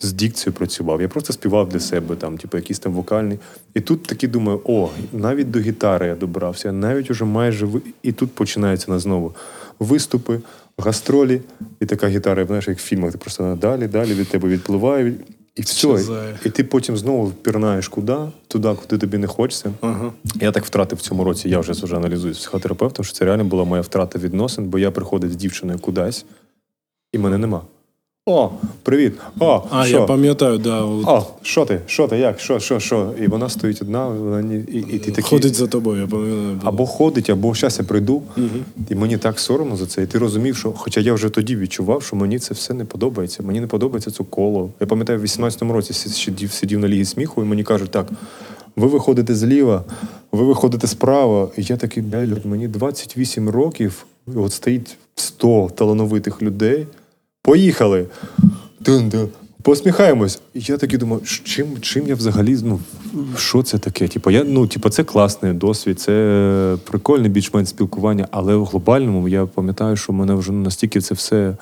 з 0.00 0.12
дикцією 0.12 0.52
працював. 0.52 1.02
Я 1.02 1.08
просто 1.08 1.32
співав 1.32 1.68
для 1.68 1.80
себе, 1.80 2.16
там, 2.16 2.38
типу, 2.38 2.56
якийсь 2.56 2.78
там 2.78 2.92
вокальний. 2.92 3.38
І 3.74 3.80
тут 3.80 4.02
таки 4.02 4.28
думаю, 4.28 4.60
о, 4.64 4.88
навіть 5.12 5.50
до 5.50 5.58
гітари 5.58 6.06
я 6.06 6.14
добрався, 6.14 6.72
навіть 6.72 7.10
уже 7.10 7.24
майже 7.24 7.66
ви... 7.66 7.80
і 8.02 8.12
тут 8.12 8.32
починається 8.32 8.90
на 8.90 8.98
знову 8.98 9.34
виступи, 9.78 10.40
гастролі, 10.78 11.40
і 11.80 11.86
така 11.86 12.08
гітара, 12.08 12.46
знаєш, 12.46 12.68
як 12.68 12.78
в 12.78 12.82
фільмах, 12.82 13.12
ти 13.12 13.18
просто 13.18 13.58
далі, 13.60 13.86
далі 13.86 14.14
від 14.14 14.28
тебе 14.28 14.48
відпливає. 14.48 15.14
І 15.56 15.62
все. 15.62 16.34
І 16.44 16.50
ти 16.50 16.64
потім 16.64 16.96
знову 16.96 17.30
пірнаєш 17.30 17.88
куди, 17.88 18.16
туди, 18.48 18.74
куди 18.74 18.98
тобі 18.98 19.18
не 19.18 19.26
хочеться. 19.26 19.72
Ага. 19.80 20.12
Я 20.34 20.52
так 20.52 20.64
втратив 20.64 20.98
в 20.98 21.00
цьому 21.00 21.24
році, 21.24 21.48
я 21.48 21.58
вже 21.58 21.72
вже 21.72 21.96
аналізую 21.96 22.34
з 22.34 22.38
психотерапевтом, 22.38 23.04
що 23.04 23.14
це 23.14 23.24
реально 23.24 23.44
була 23.44 23.64
моя 23.64 23.82
втрата 23.82 24.18
відносин, 24.18 24.64
бо 24.64 24.78
я 24.78 24.90
приходив 24.90 25.32
з 25.32 25.36
дівчиною 25.36 25.78
кудись, 25.78 26.24
і 27.12 27.18
мене 27.18 27.38
нема. 27.38 27.62
О, 28.30 28.50
привіт! 28.82 29.12
О, 29.40 29.62
А, 29.70 29.84
що? 29.84 29.98
я 29.98 30.04
пам'ятаю, 30.06 30.58
да, 30.58 30.82
от 30.82 31.06
О, 31.06 31.26
що 31.42 31.64
ти? 31.64 31.80
Що 31.86 32.08
ти? 32.08 32.18
Як? 32.18 32.40
Що, 32.40 32.60
що, 32.60 32.80
що? 32.80 33.10
І 33.22 33.26
вона 33.26 33.48
стоїть 33.48 33.82
одна, 33.82 34.08
вона 34.08 34.42
ні, 34.42 34.54
і, 34.72 34.78
і 34.78 34.98
ти 34.98 35.10
такий. 35.10 35.24
ходить 35.24 35.54
за 35.54 35.66
тобою, 35.66 36.00
я 36.00 36.06
пам'ятаю. 36.06 36.60
Або 36.64 36.86
ходить, 36.86 37.30
або 37.30 37.54
зараз 37.54 37.78
я 37.78 37.84
прийду, 37.84 38.22
і 38.90 38.94
мені 38.94 39.16
так 39.18 39.40
соромно 39.40 39.76
за 39.76 39.86
це. 39.86 40.02
І 40.02 40.06
ти 40.06 40.18
розумів, 40.18 40.56
що, 40.56 40.72
хоча 40.76 41.00
я 41.00 41.12
вже 41.14 41.28
тоді 41.28 41.56
відчував, 41.56 42.02
що 42.02 42.16
мені 42.16 42.38
це 42.38 42.54
все 42.54 42.74
не 42.74 42.84
подобається. 42.84 43.42
Мені 43.42 43.60
не 43.60 43.66
подобається 43.66 44.10
це 44.10 44.24
коло. 44.30 44.70
Я 44.80 44.86
пам'ятаю, 44.86 45.18
в 45.18 45.22
18-му 45.22 45.72
році 45.72 45.92
сидів, 45.92 46.52
сидів 46.52 46.78
на 46.78 46.88
лігі 46.88 47.04
сміху, 47.04 47.42
і 47.42 47.44
мені 47.44 47.64
кажуть, 47.64 47.90
так, 47.90 48.08
ви 48.76 48.86
виходите 48.86 49.34
зліва, 49.34 49.84
ви 50.32 50.44
виходите 50.44 50.86
справа. 50.86 51.48
І 51.56 51.62
я 51.62 51.76
такий, 51.76 52.02
бля, 52.02 52.26
мені 52.44 52.68
28 52.68 53.48
років, 53.48 54.06
і 54.34 54.38
от 54.38 54.52
стоїть 54.52 54.96
100 55.14 55.70
талановитих 55.74 56.42
людей. 56.42 56.86
Поїхали. 57.48 58.06
Дун-дун. 58.80 59.28
Посміхаємось. 59.62 60.40
І 60.54 60.60
я 60.60 60.76
такий 60.76 60.98
думаю, 60.98 61.22
чим, 61.44 61.66
чим 61.80 62.08
я 62.08 62.14
взагалі, 62.14 62.58
ну, 62.62 62.80
що 63.36 63.62
це 63.62 63.78
таке? 63.78 64.08
Типу, 64.08 64.30
я, 64.30 64.44
ну, 64.44 64.66
типу, 64.66 64.88
це 64.88 65.04
класний 65.04 65.52
досвід, 65.52 66.00
це 66.00 66.76
прикольне 66.84 67.28
більш-менш 67.28 67.68
спілкування, 67.68 68.28
але 68.30 68.56
в 68.56 68.64
глобальному 68.64 69.28
я 69.28 69.46
пам'ятаю, 69.46 69.96
що 69.96 70.12
в 70.12 70.16
мене 70.16 70.34
вже 70.34 70.52
настільки 70.52 71.00
це 71.00 71.14
все. 71.14 71.56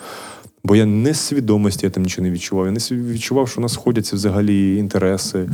Бо 0.64 0.76
я 0.76 0.86
не 0.86 1.14
свідомості 1.14 1.86
я 1.86 1.90
там 1.90 2.02
нічого 2.02 2.26
не 2.26 2.32
відчував. 2.32 2.66
Я 2.66 2.72
не 2.72 2.80
відчував, 2.90 3.48
що 3.48 3.60
у 3.60 3.62
нас 3.62 3.72
сходяться 3.72 4.16
взагалі 4.16 4.76
інтереси. 4.76 5.48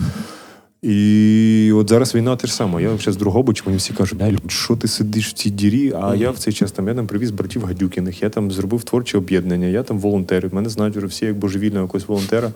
І 0.83 1.73
от 1.75 1.88
зараз 1.88 2.14
війна 2.14 2.37
те 2.37 2.47
ж 2.47 2.55
саме. 2.55 2.83
Я 2.83 2.97
зараз 2.97 3.16
Другобич, 3.16 3.66
мені 3.66 3.79
всі 3.79 3.92
кажуть, 3.92 4.23
що 4.49 4.77
ти 4.77 4.88
сидиш 4.88 5.29
в 5.29 5.33
цій 5.33 5.51
дірі? 5.51 5.92
А 6.03 6.14
я 6.14 6.31
в 6.31 6.38
цей 6.38 6.53
час 6.53 6.73
там 6.73 6.88
я 6.88 6.95
там 6.95 7.07
привіз 7.07 7.31
братів 7.31 7.64
Гадюкіних, 7.64 8.23
я 8.23 8.29
там 8.29 8.51
зробив 8.51 8.85
творче 8.85 9.18
об'єднання, 9.18 9.66
я 9.66 9.83
там 9.83 9.99
волонтерив. 9.99 10.55
Мене 10.55 10.68
знають 10.68 10.97
вже 10.97 11.07
всі 11.07 11.27
як 11.27 11.37
божевільного 11.37 11.85
якогось 11.85 12.09
волонтера. 12.09 12.53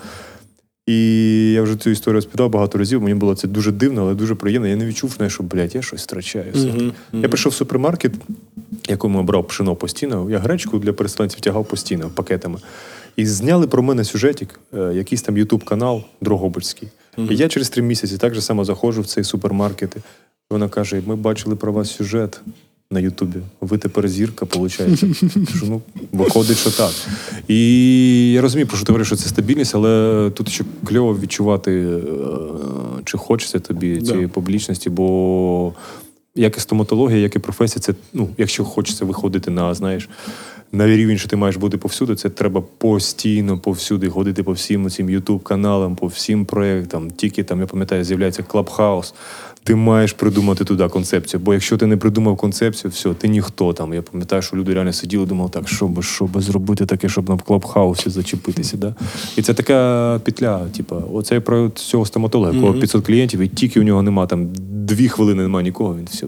І 0.87 1.53
я 1.53 1.63
вже 1.63 1.77
цю 1.77 1.91
історію 1.91 2.15
розповідав 2.15 2.51
багато 2.51 2.79
разів. 2.79 3.03
Мені 3.03 3.15
було 3.15 3.35
це 3.35 3.49
дуже 3.49 3.73
дивно, 3.73 4.03
але 4.03 4.15
дуже 4.15 4.35
приємно. 4.35 4.69
Я 4.69 4.77
не 4.77 4.87
відчув, 4.87 5.19
що 5.29 5.43
блядь, 5.43 5.75
я 5.75 5.83
щось 5.83 6.03
втрачаю. 6.03 6.53
все. 6.55 6.67
Мгм, 6.67 6.93
Я 7.13 7.29
прийшов 7.29 7.53
в 7.53 7.55
супермаркет, 7.55 8.13
якому 8.89 9.19
я 9.19 9.25
брав 9.25 9.47
пшено 9.47 9.77
постійно. 9.77 10.31
Я 10.31 10.39
гречку 10.39 10.79
для 10.79 10.93
переселенців 10.93 11.41
тягав 11.41 11.65
постійно 11.65 12.11
пакетами. 12.15 12.59
І 13.17 13.27
зняли 13.27 13.67
про 13.67 13.83
мене 13.83 14.05
сюжетик, 14.05 14.61
е, 14.75 14.93
якийсь 14.95 15.23
там 15.23 15.37
Ютуб 15.37 15.65
канал 15.65 16.03
Дрогобицький. 16.21 16.89
І 17.19 17.37
я 17.37 17.49
через 17.49 17.69
три 17.69 17.83
місяці 17.83 18.19
так 18.19 18.35
же 18.35 18.41
само 18.41 18.65
заходжу 18.65 19.03
в 19.03 19.07
цей 19.07 19.25
супермаркет. 19.25 19.97
І 19.97 20.01
вона 20.51 20.69
каже: 20.69 21.03
ми 21.07 21.17
бачили 21.17 21.57
про 21.57 21.73
вас 21.73 21.91
сюжет 21.91 22.41
на 22.91 23.01
Ютубі. 23.01 23.39
Ви 23.61 23.79
тепер 23.79 24.09
зірка, 24.09 24.47
виходить. 24.55 25.01
Кажу, 25.53 25.67
ну, 25.67 25.83
виходить, 26.13 26.59
що 26.59 26.71
так. 26.71 26.93
І 27.49 28.33
я 28.33 28.41
розумію, 28.41 28.67
про 28.67 28.77
що 28.77 28.87
ти 28.87 28.93
говориш, 28.93 29.07
що 29.07 29.17
це 29.17 29.29
стабільність, 29.29 29.75
але 29.75 30.31
тут 30.35 30.49
ще 30.49 30.65
кльово 30.85 31.19
відчувати, 31.19 31.73
е, 31.73 32.01
чи 33.05 33.19
хочеться 33.19 33.59
тобі 33.59 34.01
цієї 34.01 34.27
публічності, 34.27 34.91
бо 34.91 35.75
як 36.35 36.57
і 36.57 36.61
стоматологія, 36.61 37.19
як 37.19 37.37
і 37.37 37.39
професія, 37.39 37.81
це 37.81 37.95
ну, 38.13 38.29
якщо 38.39 38.65
хочеться 38.65 39.05
виходити 39.05 39.51
на, 39.51 39.75
знаєш, 39.75 40.09
на 40.73 40.87
рівень, 40.87 41.19
що 41.19 41.29
ти 41.29 41.37
маєш 41.37 41.57
бути 41.57 41.79
повсюди, 41.79 42.15
це 42.15 42.29
треба 42.29 42.63
постійно 42.79 43.59
повсюди 43.59 44.09
ходити 44.09 44.43
по 44.43 44.53
всім 44.53 44.91
цим 44.91 45.11
ютуб 45.11 45.43
каналам, 45.43 45.97
по 45.97 46.07
всім 46.07 46.45
проєктам. 46.45 47.11
Тільки 47.11 47.43
там, 47.43 47.61
я 47.61 47.67
пам'ятаю, 47.67 48.05
з'являється 48.05 48.43
Клабхаус. 48.43 49.15
Ти 49.65 49.75
маєш 49.75 50.13
придумати 50.13 50.65
туди 50.65 50.89
концепцію. 50.89 51.41
Бо 51.41 51.55
якщо 51.55 51.77
ти 51.77 51.87
не 51.87 51.97
придумав 51.97 52.37
концепцію, 52.37 52.91
все, 52.91 53.15
ти 53.15 53.29
ніхто 53.29 53.73
там. 53.73 53.95
Я 53.95 54.03
пам'ятаю, 54.03 54.43
що 54.43 54.57
люди 54.57 54.75
реально 54.75 54.93
сиділи, 54.93 55.27
думали, 55.27 55.51
так, 55.51 55.69
що 55.69 55.89
би, 55.89 56.03
що 56.03 56.25
би 56.25 56.41
зробити 56.41 56.87
таке, 56.87 57.09
щоб 57.09 57.29
нам 57.29 57.39
в 57.39 57.43
клабхаусі 57.43 58.11
зачепитися. 58.11 58.77
Да? 58.77 58.95
І 59.37 59.43
це 59.43 59.55
така 59.55 60.21
петля, 60.25 60.67
типу, 60.77 61.03
оце 61.13 61.41
про 61.41 61.71
цього 61.71 62.07
стоматолога, 62.07 62.53
якого 62.53 62.75
500 62.75 63.07
клієнтів, 63.07 63.41
і 63.41 63.49
тільки 63.49 63.81
у 63.81 63.83
нього 63.83 64.03
нема 64.03 64.27
там 64.27 64.49
дві 64.87 65.09
хвилини 65.09 65.43
немає 65.43 65.65
нікого, 65.65 65.97
він 65.97 66.05
все 66.05 66.27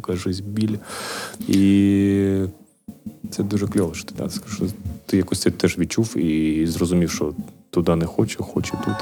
кажуть, 0.00 0.44
біль. 0.44 0.76
І 1.48 2.44
це 3.30 3.42
дуже 3.42 3.66
кльово, 3.66 3.94
що 3.94 4.04
ти 4.04 4.14
да, 4.18 4.28
що 4.28 4.64
ти 5.06 5.16
якось 5.16 5.40
це 5.40 5.50
теж 5.50 5.78
відчув 5.78 6.18
і 6.18 6.66
зрозумів, 6.66 7.10
що 7.10 7.32
туди 7.70 7.96
не 7.96 8.06
хочу, 8.06 8.42
хочу 8.42 8.78
тут. 8.84 8.94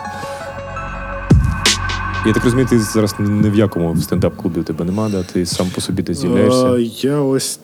Я 2.27 2.33
так 2.33 2.45
розумію, 2.45 2.69
ти 2.69 2.79
зараз 2.81 3.15
ні 3.19 3.51
в 3.51 3.55
якому 3.55 3.97
стендап-клубі 3.97 4.61
у 4.61 4.63
тебе 4.63 4.85
нема, 4.85 5.09
да? 5.09 5.23
ти 5.23 5.47
сам 5.47 5.67
по 5.75 5.81
собі 5.81 6.03
десь 6.03 6.19
з'являєшся. 6.19 6.75
Е, 6.75 6.83
Я 6.83 7.21
ось 7.21 7.61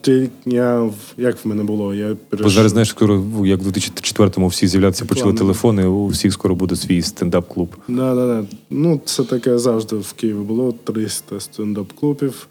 ти, 0.00 0.30
я, 0.46 0.90
як 1.16 1.44
в 1.44 1.48
мене 1.48 1.62
було? 1.62 1.94
Я 1.94 2.16
Бо 2.42 2.48
зараз, 2.48 2.72
знаєш, 2.72 2.88
скоро, 2.88 3.24
як 3.44 3.62
в 3.62 3.66
2004-му 3.66 4.48
всі 4.48 4.66
з'являтися 4.68 5.04
почали 5.04 5.32
телефони, 5.32 5.86
у 5.86 6.06
всіх 6.06 6.32
скоро 6.32 6.54
буде 6.54 6.76
свій 6.76 7.02
стендап-клуб. 7.02 7.76
Да, 7.88 8.14
да, 8.14 8.26
да. 8.26 8.46
Ну, 8.70 9.00
це 9.04 9.24
таке 9.24 9.58
завжди 9.58 9.96
в 9.96 10.12
Києві 10.12 10.38
було 10.38 10.74
300 10.84 11.36
стендап-клубів, 11.40 12.46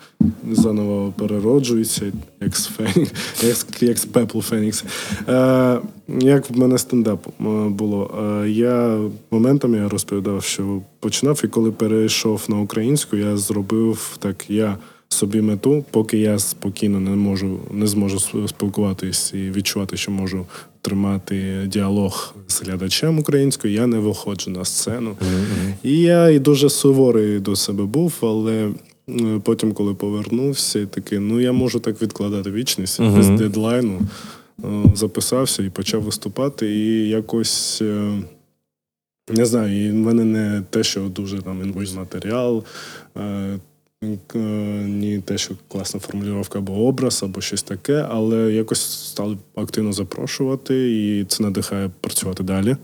заново 0.51 1.13
перероджуються, 1.17 2.11
як 2.41 2.57
з 2.57 2.65
Фенікс, 2.65 3.11
як, 3.43 3.81
як 3.81 3.97
з 3.97 4.05
пеплу 4.05 4.41
Фенікс. 4.41 4.83
Е, 5.27 5.79
як 6.19 6.49
в 6.49 6.59
мене 6.59 6.77
стендап 6.77 7.27
е, 7.27 7.43
було? 7.69 8.11
Е, 8.43 8.49
я 8.49 8.99
моментами 9.31 9.77
я 9.77 9.89
розповідав, 9.89 10.43
що 10.43 10.81
починав, 10.99 11.41
і 11.43 11.47
коли 11.47 11.71
перейшов 11.71 12.45
на 12.47 12.59
українську, 12.59 13.15
я 13.15 13.37
зробив 13.37 14.17
так, 14.19 14.49
я 14.49 14.77
собі 15.17 15.41
мету, 15.41 15.85
поки 15.91 16.17
я 16.17 16.39
спокійно 16.39 16.99
не 16.99 17.09
можу, 17.09 17.59
не 17.71 17.87
зможу 17.87 18.19
спілкуватись 18.47 19.33
і 19.33 19.37
відчувати, 19.51 19.97
що 19.97 20.11
можу 20.11 20.45
тримати 20.81 21.63
діалог 21.67 22.35
з 22.47 22.61
глядачем 22.61 23.19
українською, 23.19 23.73
я 23.73 23.87
не 23.87 23.99
виходжу 23.99 24.51
на 24.51 24.65
сцену. 24.65 25.17
І 25.83 25.99
я 25.99 26.29
і 26.29 26.39
дуже 26.39 26.69
суворий 26.69 27.39
до 27.39 27.55
себе 27.55 27.85
був, 27.85 28.13
але 28.21 28.71
е, 29.09 29.39
потім, 29.43 29.73
коли 29.73 29.93
повернувся, 29.93 30.85
такий, 30.85 31.19
ну 31.19 31.39
я 31.39 31.51
можу 31.51 31.79
так 31.79 32.01
відкладати 32.01 32.51
вічність 32.51 32.99
Мгм. 32.99 33.15
без 33.15 33.29
дедлайну. 33.29 33.99
е, 34.63 34.67
Записався 34.95 35.63
і 35.63 35.69
почав 35.69 36.01
виступати, 36.01 36.75
і 36.75 37.09
якось. 37.09 37.81
е, 37.81 38.11
Не 39.33 39.45
знаю, 39.45 39.85
і 39.87 39.91
в 39.91 39.95
мене 39.95 40.23
не 40.23 40.61
те, 40.69 40.83
що 40.83 40.99
дуже 41.01 41.41
там 41.41 41.61
інвойс 41.63 41.95
матеріал, 41.95 42.63
ні 44.85 45.21
те, 45.25 45.37
що 45.37 45.53
класна 45.67 45.99
формулювання 45.99 46.45
або 46.55 46.73
образ, 46.73 47.23
або 47.23 47.41
щось 47.41 47.63
таке, 47.63 48.05
але 48.09 48.53
якось 48.53 48.81
стали 49.09 49.37
активно 49.55 49.93
запрошувати, 49.93 50.91
і 50.91 51.25
це 51.25 51.43
надихає 51.43 51.89
працювати 52.01 52.43
далі. 52.43 52.75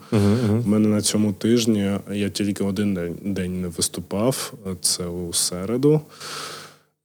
У 0.65 0.69
мене 0.69 0.88
на 0.88 1.02
цьому 1.02 1.34
тижні 1.34 1.91
я 2.13 2.30
тільки 2.30 2.63
один 2.63 2.93
день, 2.93 3.15
день 3.26 3.62
не 3.62 3.67
виступав, 3.67 4.54
це 4.82 5.06
у 5.06 5.34
середу, 5.34 6.02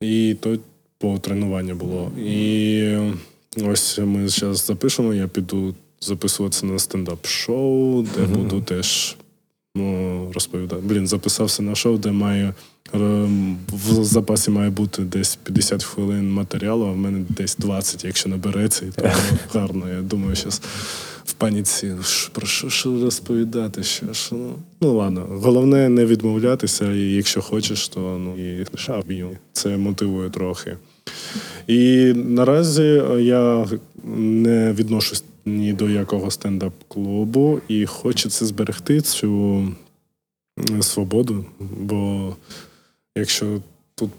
і 0.00 0.36
то 0.40 0.58
по 0.98 1.18
тренуванню 1.18 1.74
було. 1.74 2.10
І 2.18 2.96
ось 3.66 3.98
ми 3.98 4.28
зараз 4.28 4.66
запишемо, 4.66 5.14
я 5.14 5.28
піду 5.28 5.74
записуватися 6.00 6.66
на 6.66 6.78
стендап-шоу, 6.78 8.02
де 8.16 8.22
Мгм. 8.22 8.32
буду 8.32 8.60
теж 8.60 9.16
ну, 9.74 10.30
розповідати. 10.34 10.82
Блін, 10.84 11.06
записався 11.06 11.62
на 11.62 11.74
шоу, 11.74 11.98
де 11.98 12.12
маю 12.12 12.54
е, 12.94 12.98
в 13.72 14.04
запасі 14.04 14.50
має 14.50 14.70
бути 14.70 15.02
десь 15.02 15.36
50 15.36 15.84
хвилин 15.84 16.30
матеріалу, 16.32 16.86
а 16.86 16.92
в 16.92 16.96
мене 16.96 17.24
десь 17.28 17.56
20, 17.56 18.04
якщо 18.04 18.28
набереться, 18.28 18.86
і 18.86 18.88
то 18.88 19.10
гарно. 19.52 19.88
Я 19.88 20.02
думаю, 20.02 20.36
зараз 20.36 20.62
в 21.24 21.32
паніці 21.32 21.94
про 22.32 22.46
що, 22.46 22.70
що 22.70 23.04
розповідати? 23.04 23.82
Що, 23.82 24.12
що? 24.12 24.36
Ну, 24.36 24.54
ну 24.80 24.96
ладно, 24.96 25.26
головне 25.30 25.88
не 25.88 26.06
відмовлятися, 26.06 26.92
і 26.92 27.00
якщо 27.00 27.42
хочеш, 27.42 27.88
то 27.88 28.00
ну 28.00 28.36
і 28.38 28.66
шаб'ю. 28.76 29.30
Це 29.52 29.76
мотивує 29.76 30.30
трохи. 30.30 30.76
І 31.66 32.12
наразі 32.14 33.02
я 33.18 33.66
не 34.16 34.72
відношусь 34.72 35.24
ні 35.48 35.72
до 35.72 35.90
якого 35.90 36.30
стендап-клубу, 36.30 37.60
і 37.68 37.86
хочеться 37.86 38.46
зберегти 38.46 39.00
цю 39.00 39.64
свободу. 40.80 41.44
Бо 41.60 42.36
якщо 43.16 43.60
тут, 43.98 44.10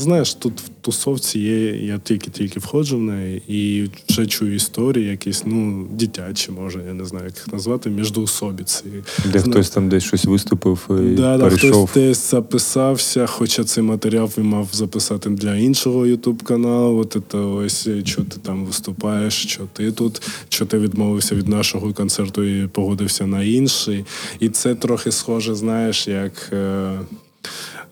знаєш, 0.00 0.34
тут 0.34 0.60
в 0.60 0.68
тусовці 0.80 1.38
є, 1.38 1.86
я 1.86 1.98
тільки-тільки 1.98 2.60
входжу 2.60 2.96
в 2.96 3.02
неї 3.02 3.42
і 3.48 3.90
вже 4.08 4.26
чую 4.26 4.54
історії, 4.54 5.06
якісь, 5.06 5.42
ну, 5.46 5.88
дитячі, 5.90 6.52
може, 6.52 6.82
я 6.86 6.92
не 6.92 7.04
знаю, 7.04 7.24
як 7.24 7.36
їх 7.36 7.52
назвати, 7.52 7.90
міждоусобіці. 7.90 8.84
Де 9.32 9.38
Зна- 9.38 9.52
хтось 9.52 9.70
там 9.70 9.88
десь 9.88 10.04
щось 10.04 10.24
виступив 10.24 10.88
і 10.90 11.14
Да, 11.14 11.38
да, 11.38 11.50
хтось 11.50 11.92
десь 11.94 12.30
записався, 12.30 13.26
хоча 13.26 13.64
цей 13.64 13.84
матеріал 13.84 14.30
він 14.38 14.46
мав 14.46 14.68
записати 14.72 15.30
для 15.30 15.56
іншого 15.56 16.06
Ютуб 16.06 16.42
каналу. 16.42 16.98
От 16.98 17.16
це 17.32 17.38
ось 17.38 17.88
що 18.04 18.22
ти 18.22 18.36
там 18.42 18.64
виступаєш, 18.64 19.34
що 19.34 19.62
ти 19.72 19.92
тут, 19.92 20.22
що 20.48 20.66
ти 20.66 20.78
відмовився 20.78 21.34
від 21.34 21.48
нашого 21.48 21.92
концерту 21.92 22.44
і 22.44 22.66
погодився 22.66 23.26
на 23.26 23.42
інший. 23.42 24.04
І 24.40 24.48
це 24.48 24.74
трохи 24.74 25.12
схоже, 25.12 25.54
знаєш, 25.54 26.08
як. 26.08 26.52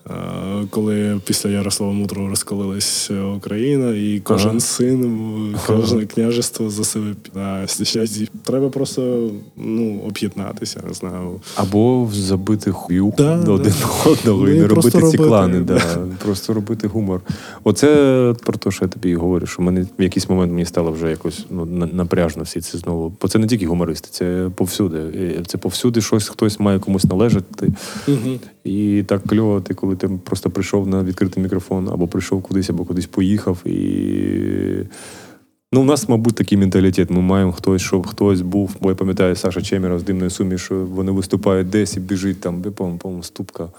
Е- 0.09 0.13
е, 0.13 0.67
Коли 0.69 1.19
після 1.25 1.49
Ярослава 1.49 1.93
Мудрого 1.93 2.29
розколилась 2.29 3.11
Україна, 3.37 3.95
і 3.95 4.21
кожен 4.23 4.49
Ага. 4.49 4.59
син, 4.59 5.55
кожне 5.67 6.05
княжество 6.05 6.69
за 6.69 6.83
себе 6.83 7.15
да. 7.33 7.65
Треба 8.43 8.69
просто 8.69 9.29
ну, 9.57 10.01
об'єднатися, 10.07 10.81
не 10.87 10.93
знаю. 10.93 11.41
Або 11.55 12.09
забити 12.13 12.71
хую 12.71 13.13
Да, 13.17 13.37
до 13.37 13.53
один 13.53 13.73
да. 13.79 14.11
одного 14.11 14.41
Ну, 14.41 14.49
і 14.49 14.55
і 14.55 14.59
не 14.59 14.67
робити 14.67 14.91
ці 14.91 14.97
робити, 14.97 15.17
клани, 15.17 15.59
да. 15.59 15.73
да. 15.73 15.97
просто 16.23 16.53
робити 16.53 16.87
гумор. 16.87 17.21
Оце 17.63 17.87
про 18.43 18.53
те, 18.53 18.71
що 18.71 18.85
я 18.85 18.89
тобі 18.89 19.09
і 19.09 19.15
говорю, 19.15 19.45
що 19.45 19.61
мене 19.61 19.85
в 19.99 20.01
якийсь 20.01 20.29
момент 20.29 20.51
мені 20.51 20.65
стало 20.65 20.91
вже 20.91 21.09
якось 21.09 21.45
ну, 21.49 21.65
напряжно 21.93 22.43
всі 22.43 22.61
це 22.61 22.77
знову. 22.77 23.13
Бо 23.21 23.27
це 23.27 23.39
не 23.39 23.47
тільки 23.47 23.67
гумористи, 23.67 24.07
це 24.11 24.49
повсюди. 24.55 24.99
Це 25.47 25.57
повсюди 25.57 26.01
щось 26.01 26.29
хтось 26.29 26.59
має 26.59 26.79
комусь 26.79 27.05
належати. 27.05 27.73
Угу. 28.07 28.39
І 28.63 29.03
так 29.07 29.23
кльово, 29.23 29.61
ти 29.61 29.73
коли 29.73 29.95
ти 29.95 30.09
просто 30.23 30.49
прийшов 30.49 30.87
на 30.87 31.03
відкритий 31.03 31.43
мікрофон, 31.43 31.89
або 31.89 32.07
прийшов 32.07 32.41
кудись, 32.41 32.69
або 32.69 32.85
кудись 32.85 33.05
поїхав. 33.05 33.67
І 33.67 34.85
ну, 35.71 35.81
у 35.81 35.83
нас, 35.83 36.09
мабуть, 36.09 36.35
такий 36.35 36.57
менталітет. 36.57 37.09
Ми 37.09 37.21
маємо 37.21 37.51
хтось, 37.51 37.81
щоб 37.81 38.07
хтось 38.07 38.41
був. 38.41 38.75
Бо 38.81 38.89
я 38.89 38.95
пам'ятаю 38.95 39.35
Саша 39.35 39.61
Чеміра 39.61 39.99
з 39.99 40.03
димної 40.03 40.29
сумі, 40.29 40.57
що 40.57 40.75
вони 40.75 41.11
виступають 41.11 41.69
десь 41.69 41.97
і 41.97 41.99
біжить 41.99 42.41
там, 42.41 42.61
я 42.65 42.71
по-моєму, 42.71 43.23
ступка. 43.23 43.69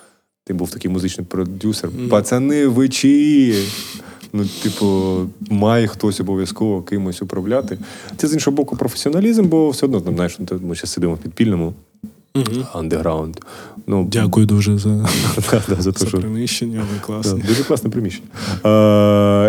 Ти 0.44 0.54
був 0.54 0.70
такий 0.70 0.90
музичний 0.90 1.26
продюсер. 1.26 1.90
Мгм. 1.90 2.08
Пацани, 2.08 2.66
ви 2.66 2.88
чиї? 2.88 3.68
Ну, 4.32 4.44
типу, 4.62 5.16
має 5.50 5.86
хтось 5.86 6.20
обов'язково 6.20 6.82
кимось 6.82 7.22
управляти. 7.22 7.78
Це 8.16 8.28
з 8.28 8.34
іншого 8.34 8.56
боку 8.56 8.76
професіоналізм, 8.76 9.48
бо 9.48 9.70
все 9.70 9.86
одно 9.86 10.00
там, 10.00 10.14
знаєш, 10.14 10.38
ми 10.38 10.46
зараз 10.74 10.90
сидимо 10.90 11.14
в 11.14 11.18
підпільному. 11.18 11.74
Андеграунд. 12.72 13.36
Ну, 13.86 14.08
Дякую 14.12 14.46
дуже 14.46 14.78
за, 14.78 14.88
да, 15.50 15.62
да, 15.68 15.82
за 15.82 15.92
те, 15.92 15.98
за 15.98 16.06
що 16.06 16.18
приміщення, 16.18 16.86
ви 17.08 17.20
Да, 17.22 17.32
дуже 17.32 17.64
класне 17.64 17.90
приміщення. 17.90 18.28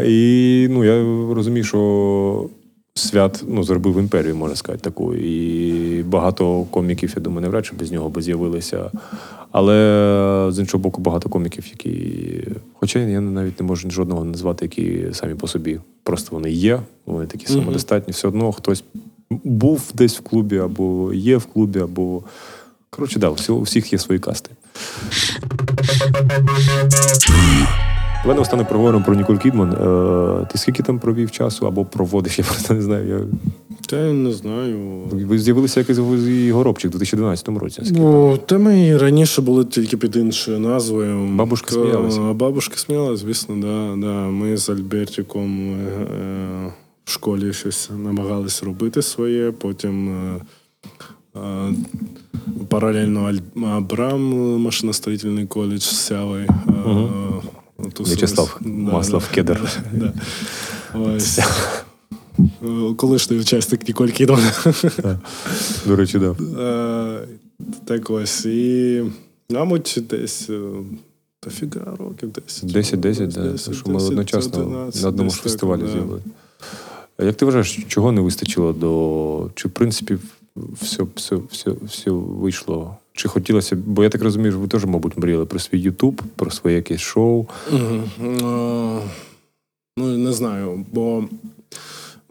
І 0.08 0.68
ну, 0.72 0.84
я 0.84 1.04
розумію, 1.34 1.64
що 1.64 2.50
свят 2.94 3.44
ну, 3.48 3.64
зробив 3.64 4.00
імперію, 4.00 4.36
можна 4.36 4.56
сказати, 4.56 4.84
таку. 4.84 5.14
І 5.16 6.04
багато 6.04 6.64
коміків, 6.64 7.14
я 7.16 7.22
думаю, 7.22 7.42
навряд 7.42 7.66
чи 7.66 7.76
без 7.76 7.92
нього 7.92 8.10
би 8.10 8.22
з'явилися. 8.22 8.92
Але 9.52 10.48
з 10.52 10.60
іншого 10.60 10.82
боку, 10.82 11.02
багато 11.02 11.30
коміків, 11.30 11.66
які. 11.68 12.48
Хоча 12.74 13.00
я 13.00 13.22
навіть 13.22 13.60
не 13.60 13.66
можу 13.66 13.90
жодного 13.90 14.26
назвати, 14.26 14.66
які 14.66 15.08
самі 15.14 15.36
по 15.36 15.48
собі. 15.48 15.80
Просто 16.04 16.36
вони 16.36 16.52
є, 16.52 16.80
вони 17.06 17.26
такі 17.26 17.48
самодостатні. 17.48 18.12
Все 18.12 18.28
одно 18.28 18.52
хтось 18.52 18.84
був 19.30 19.92
десь 19.94 20.20
в 20.20 20.22
клубі, 20.22 20.58
або 20.58 21.14
є 21.14 21.38
в 21.38 21.46
клубі, 21.46 21.80
або. 21.80 22.24
Коротше, 22.96 23.20
да, 23.20 23.30
у 23.50 23.62
всіх 23.62 23.94
є 23.94 24.00
свої 24.00 24.20
касти. 24.20 24.50
Давай 28.22 28.36
наостанок 28.36 28.68
проговоримо 28.68 29.06
про 29.06 29.16
Ніколь 29.16 29.38
Кідман. 29.38 29.72
Е, 29.72 30.48
ти 30.52 30.58
скільки 30.58 30.84
там 30.84 31.00
провів 31.00 31.32
часу 31.32 31.68
або 31.68 31.86
проводиш, 31.86 32.40
я 32.40 32.46
просто 32.46 32.74
не 32.74 32.82
знаю. 32.82 33.08
Я... 33.08 33.20
Та 33.90 33.98
я 33.98 34.14
не 34.14 34.32
знаю. 34.32 35.02
Ви 35.12 35.40
з'явилися 35.40 35.80
якийсь 35.80 35.98
горобчик 36.52 36.90
у 36.90 36.92
2012 36.92 37.48
році. 37.48 37.82
Ну, 37.92 38.38
та 38.46 38.58
ми 38.58 38.98
раніше 38.98 39.42
були 39.42 39.66
тільки 39.66 39.98
під 39.98 40.16
іншою 40.16 40.60
назвою. 40.60 41.28
Бабушки 41.28 41.68
К- 41.68 41.74
сміялись. 41.74 42.18
А 42.18 42.34
бабушки 42.34 42.78
сміялись, 42.78 43.20
звісно, 43.20 43.56
да, 43.56 44.08
да. 44.08 44.14
Ми 44.14 44.58
з 44.58 44.70
Альбертиком 44.70 45.72
е, 45.72 46.02
е, 46.02 46.74
в 47.06 47.12
школі 47.12 47.54
щось 47.54 47.90
намагались 48.04 48.64
робити 48.64 49.02
своє, 49.02 49.52
потім. 49.52 50.10
Е, 50.10 50.42
е, 51.36 51.74
Паралельно 52.68 53.32
Абрам, 53.66 54.22
машиностроїтельний 54.62 55.48
коледж 55.48 55.82
Сявий. 55.82 56.44
е, 56.44 56.50
Мгм. 56.86 57.12
тусились. 57.94 58.10
В'ячеслав 58.10 58.58
Маслов, 58.62 59.30
Кедр. 59.32 59.62
Да. 59.94 60.14
Ось. 61.00 61.40
Е, 61.40 62.94
Колишній 62.98 63.38
учасник 63.40 63.88
Ніколь 63.88 64.08
Кідман. 64.08 64.44
До 65.86 65.96
речі, 65.96 66.20
да. 66.20 66.36
Е, 66.62 67.28
Так 67.86 68.10
ось. 68.10 68.46
І, 68.46 69.04
мабуть, 69.50 70.00
десь 70.10 70.50
е, 70.50 70.60
дофіга 71.44 71.96
років, 72.00 72.32
10. 72.32 72.64
10-10, 72.96 73.28
да. 73.28 73.74
Що 73.74 73.90
ми 73.92 74.04
одночасно 74.04 74.60
11, 74.66 75.02
на 75.04 75.08
одному 75.10 75.30
ж 75.30 75.42
фестивалі 75.42 75.82
да. 75.82 75.88
з'явили. 75.88 76.20
Як 77.22 77.36
ти 77.36 77.46
вважаєш, 77.46 77.80
чого 77.88 78.12
не 78.12 78.22
вистачило 78.22 78.74
до. 78.74 79.50
Чи 79.56 79.68
в 79.68 79.72
принципі 79.72 80.18
все, 80.56 81.08
все, 81.16 81.36
все, 81.52 81.72
все 81.86 82.12
вийшло 82.12 82.98
Чи 83.14 83.28
хотілося 83.28 83.76
бо 83.76 84.04
я 84.04 84.10
так 84.10 84.22
розумію, 84.22 84.60
ви 84.60 84.68
теж, 84.68 84.86
мабуть, 84.86 85.18
мріяли 85.18 85.46
про 85.46 85.60
свій 85.60 85.80
Ютуб, 85.80 86.22
про 86.36 86.52
своє 86.52 86.76
якесь 86.76 87.02
шоу. 87.02 87.48
Е, 87.74 89.00
Ну, 89.98 90.18
не 90.18 90.34
знаю, 90.34 90.86
бо 90.92 91.24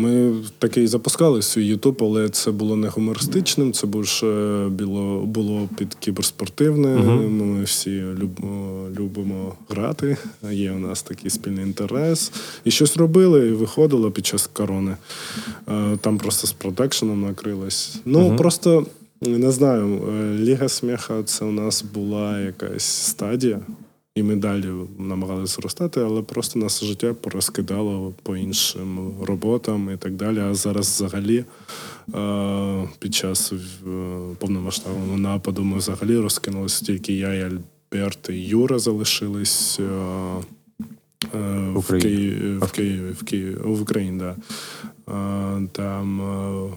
ми 0.03 0.35
такий 0.59 0.87
запускали 0.87 1.43
свій 1.43 1.67
Ютуб, 1.67 1.97
але 2.01 2.29
це 2.29 2.51
було 2.51 2.77
не 2.77 2.89
гумористичним, 2.89 3.73
це 3.73 3.87
більше 3.87 4.27
було, 4.69 5.21
було 5.27 5.69
під 5.79 5.95
кіберспортивне. 5.95 6.89
Мгм. 6.97 7.37
Ми 7.57 7.65
всі 7.65 7.91
любимо, 8.03 8.89
любимо 8.99 9.55
грати. 9.69 10.17
Є 10.51 10.73
у 10.73 10.79
нас 10.79 11.03
такий 11.03 11.31
спільний 11.31 11.65
інтерес. 11.65 12.33
І 12.65 12.71
щось 12.71 12.97
робили, 12.97 13.49
і 13.49 13.53
виходило 13.53 14.11
під 14.11 14.27
час 14.27 14.51
корони. 14.53 14.97
Е, 15.69 15.97
Там 16.01 16.19
просто 16.19 16.47
з 16.47 16.53
продакшеном 16.53 17.23
накрилось. 17.23 17.97
Ну, 18.05 18.21
Мгм. 18.29 18.37
просто. 18.37 18.87
Не 19.27 19.51
знаю, 19.51 20.03
е, 20.13 20.39
Ліга 20.39 20.69
сміха 20.69 21.23
це 21.23 21.45
у 21.45 21.53
нас 21.53 21.85
була 21.95 22.41
якась 22.41 22.85
стадія, 22.85 23.61
і 24.15 24.23
ми 24.23 24.37
далі 24.37 24.67
намагалися 24.99 25.55
зростати, 25.55 26.01
але 26.01 26.23
просто 26.23 26.59
нас 26.59 26.85
життя 26.85 27.15
порозкидало 27.15 28.13
по 28.23 28.37
іншим 28.37 29.15
роботам 29.23 29.91
і 29.95 29.97
так 29.97 30.13
далі. 30.13 30.39
А 30.39 30.55
зараз 30.55 30.87
взагалі 30.87 31.45
е, 32.15 32.89
під 32.99 33.15
час 33.15 33.53
е, 33.53 33.57
повномасштабного 34.39 35.17
нападу 35.19 35.65
ми 35.65 35.77
взагалі 35.79 36.19
розкинулися. 36.19 36.85
Тільки 36.85 37.13
я, 37.15 37.35
і 37.35 37.43
Альберт 37.43 38.29
і 38.29 38.35
Юра 38.35 38.79
залишились. 38.79 39.81
е, 39.81 39.85
В 41.75 41.99
Києві, 42.01 42.57
в 42.59 42.71
Києві, 42.71 43.11
в 43.11 43.23
Києві, 43.25 43.57
в 43.65 43.83
Україні, 43.83 44.19
да. 44.19 44.37
Е, 45.13 45.69
Там 45.73 46.23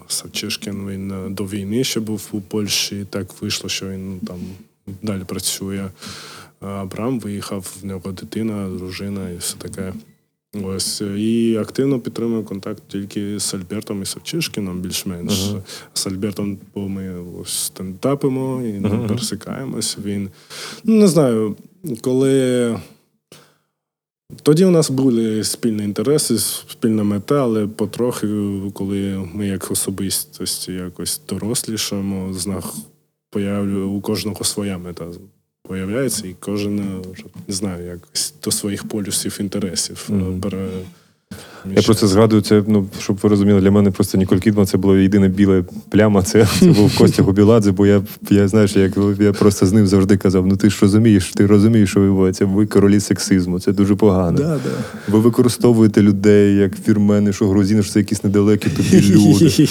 Савчишкін 0.08 0.90
він 0.90 1.34
до 1.36 1.44
війни 1.46 1.84
ще 1.84 2.00
був 2.00 2.28
у 2.32 2.42
Польщі. 2.42 3.06
Так 3.10 3.42
вийшло, 3.42 3.70
що 3.70 3.90
він 3.90 4.20
там 4.28 4.38
далі 5.02 5.22
працює. 5.28 5.86
А 6.60 6.68
Абрам 6.68 7.20
виїхав, 7.20 7.78
в 7.82 7.86
нього 7.86 8.12
дитина, 8.12 8.70
дружина 8.70 9.30
і 9.30 9.38
все 9.38 9.58
таке. 9.58 9.94
Ось 10.64 11.02
і 11.02 11.58
активно 11.62 12.00
підтримую 12.00 12.44
контакт 12.44 12.84
тільки 12.88 13.40
з 13.40 13.54
Альбертом 13.54 14.02
і 14.02 14.06
Савчишкіном, 14.06 14.80
більш-менш. 14.80 15.50
Ага. 15.50 15.62
З 15.94 16.08
Альбертом, 16.08 16.58
бо 16.76 16.90
ми 16.90 17.14
ось 17.42 17.54
стендапимо 17.54 18.62
і 18.62 18.78
Ага, 18.86 18.96
ага. 18.96 19.08
пересикаємось. 19.08 19.98
Він 20.06 20.30
ну 20.84 20.96
не 20.96 21.08
знаю, 21.08 21.56
коли. 22.02 22.80
Тоді 24.44 24.66
у 24.66 24.72
нас 24.72 24.90
були 24.90 25.44
спільні 25.44 25.84
інтереси, 25.84 26.38
спільна 26.38 27.04
мета, 27.04 27.44
але 27.44 27.68
потрохи, 27.68 28.28
коли 28.74 29.30
ми 29.34 29.48
як 29.48 29.72
особистості 29.72 30.72
якось 30.72 31.22
дорослішаємо, 31.30 32.34
знах 32.34 32.76
появлю 33.30 33.90
у 33.90 34.02
кожного 34.02 34.44
своя 34.44 34.78
мета 34.78 35.06
появляється, 35.68 36.28
і 36.28 36.36
кожен 36.40 36.80
е, 36.80 37.08
не 37.48 37.54
знаю, 37.54 37.86
якось 37.86 38.34
до 38.44 38.52
своїх 38.52 38.88
полюсів 38.88 39.38
інтересів 39.40 40.08
mm 40.10 40.20
-hmm. 40.20 40.40
пере. 40.40 40.68
Я 41.76 41.82
просто 41.82 42.08
згадую 42.08 42.42
це, 42.42 42.64
ну 42.68 42.88
щоб 43.00 43.20
ви 43.24 43.30
розуміли, 43.30 43.62
для 43.62 43.72
мене 43.72 43.92
просто 43.92 44.18
Ніколь 44.18 44.38
Кідман 44.38 44.66
це 44.66 44.78
була 44.78 44.98
єдина 44.98 45.28
біла 45.28 45.64
пляма. 45.90 46.24
Це, 46.24 46.48
це 46.60 46.66
був 46.66 46.98
Костя 46.98 47.24
Губіладзе, 47.24 47.72
бо 47.72 47.86
я, 47.86 48.02
я 48.30 48.48
знаєш, 48.48 48.76
як 48.76 48.98
я 49.20 49.34
просто 49.34 49.66
з 49.66 49.74
ним 49.74 49.88
завжди 49.88 50.18
казав: 50.18 50.48
ну 50.48 50.58
ти 50.58 50.70
ж 50.70 50.78
розумієш, 50.82 51.32
ти 51.36 51.46
розумієш, 51.46 51.90
що 51.90 52.02
відбувається, 52.02 52.46
ви 52.46 52.66
королі 52.66 53.00
сексизму, 53.00 53.60
це 53.60 53.72
дуже 53.72 53.96
погано. 53.96 54.38
Да, 54.38 54.44
да. 54.44 54.60
Ви 55.08 55.20
використовуєте 55.20 56.02
людей 56.02 56.56
як 56.56 56.72
фірмени, 56.86 57.34
що 57.34 57.48
грузини, 57.48 57.84
що 57.84 57.92
це 57.92 58.00
якісь 58.00 58.24
недалекі 58.24 58.70
тобі 58.70 59.02
люди. 59.02 59.68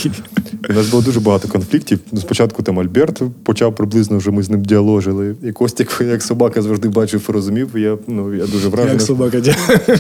У 0.70 0.73
нас 0.73 0.88
було 0.90 1.03
дуже 1.03 1.20
багато 1.20 1.49
конфліктів. 1.49 1.99
Ну, 2.12 2.20
спочатку 2.20 2.62
там 2.62 2.81
Альберт 2.81 3.23
почав 3.42 3.75
приблизно 3.75 4.18
вже 4.18 4.31
ми 4.31 4.42
з 4.42 4.51
ним 4.51 4.62
діаложили. 4.62 5.35
І 5.42 5.53
Костік, 5.53 6.01
як 6.09 6.23
собака, 6.23 6.62
завжди 6.62 6.88
бачив 6.88 7.27
і 7.29 7.33
розумів. 7.33 7.68
Я, 7.75 7.99
ну, 8.07 8.35
я 8.35 8.47
дуже 8.47 8.68
вражений. 8.68 8.92
Як 8.92 9.03
собака 9.03 9.40
дякую. 9.40 9.99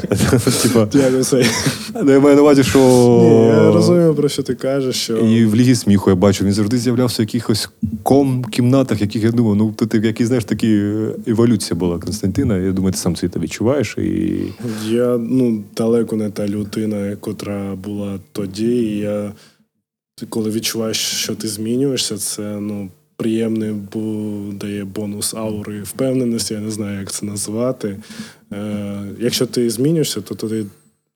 Ну, 2.02 2.12
я 2.12 2.20
маю 2.20 2.36
на 2.36 2.42
увазі, 2.42 2.64
що. 2.64 2.78
Ні, 2.78 3.46
я 3.46 3.72
розумію, 3.72 4.14
про 4.14 4.28
що 4.28 4.42
ти 4.42 4.54
кажеш, 4.54 4.96
що 4.96 5.16
І 5.16 5.44
в 5.44 5.54
Лігі 5.54 5.74
сміху 5.74 6.10
я 6.10 6.16
бачу, 6.16 6.44
він 6.44 6.52
завжди 6.52 6.78
з'являвся 6.78 7.22
в 7.22 7.26
якихось 7.26 7.68
ком 8.02 8.44
кімнатах, 8.44 9.00
яких 9.00 9.22
я 9.22 9.30
думав, 9.30 9.56
ну 9.56 9.72
тут 9.76 9.94
який, 9.94 10.26
знаєш, 10.26 10.44
такі 10.44 10.68
е, 10.68 11.14
еволюція 11.26 11.78
була 11.78 11.98
Константина. 11.98 12.58
Я 12.58 12.72
думаю, 12.72 12.92
ти 12.92 12.98
сам 12.98 13.16
це 13.16 13.28
відчуваєш. 13.36 13.98
І... 13.98 14.36
Я 14.88 15.18
ну 15.18 15.62
далеко 15.76 16.16
не 16.16 16.30
та 16.30 16.48
людина, 16.48 17.16
котра 17.20 17.74
була 17.74 18.18
тоді. 18.32 18.76
І 18.76 18.98
я 18.98 19.32
коли 20.28 20.50
відчуваєш, 20.50 20.96
що 20.96 21.34
ти 21.34 21.48
змінюєшся, 21.48 22.16
це 22.16 22.42
ну 22.60 22.88
приємний 23.16 23.72
бо 23.92 24.34
дає 24.52 24.84
бонус 24.84 25.34
аури 25.34 25.82
впевненості. 25.82 26.54
Я 26.54 26.60
не 26.60 26.70
знаю, 26.70 27.00
як 27.00 27.12
це 27.12 27.26
назвати. 27.26 27.96
Е, 28.52 29.02
якщо 29.20 29.46
ти 29.46 29.70
змінюєшся, 29.70 30.20
то 30.20 30.34
тоді 30.34 30.64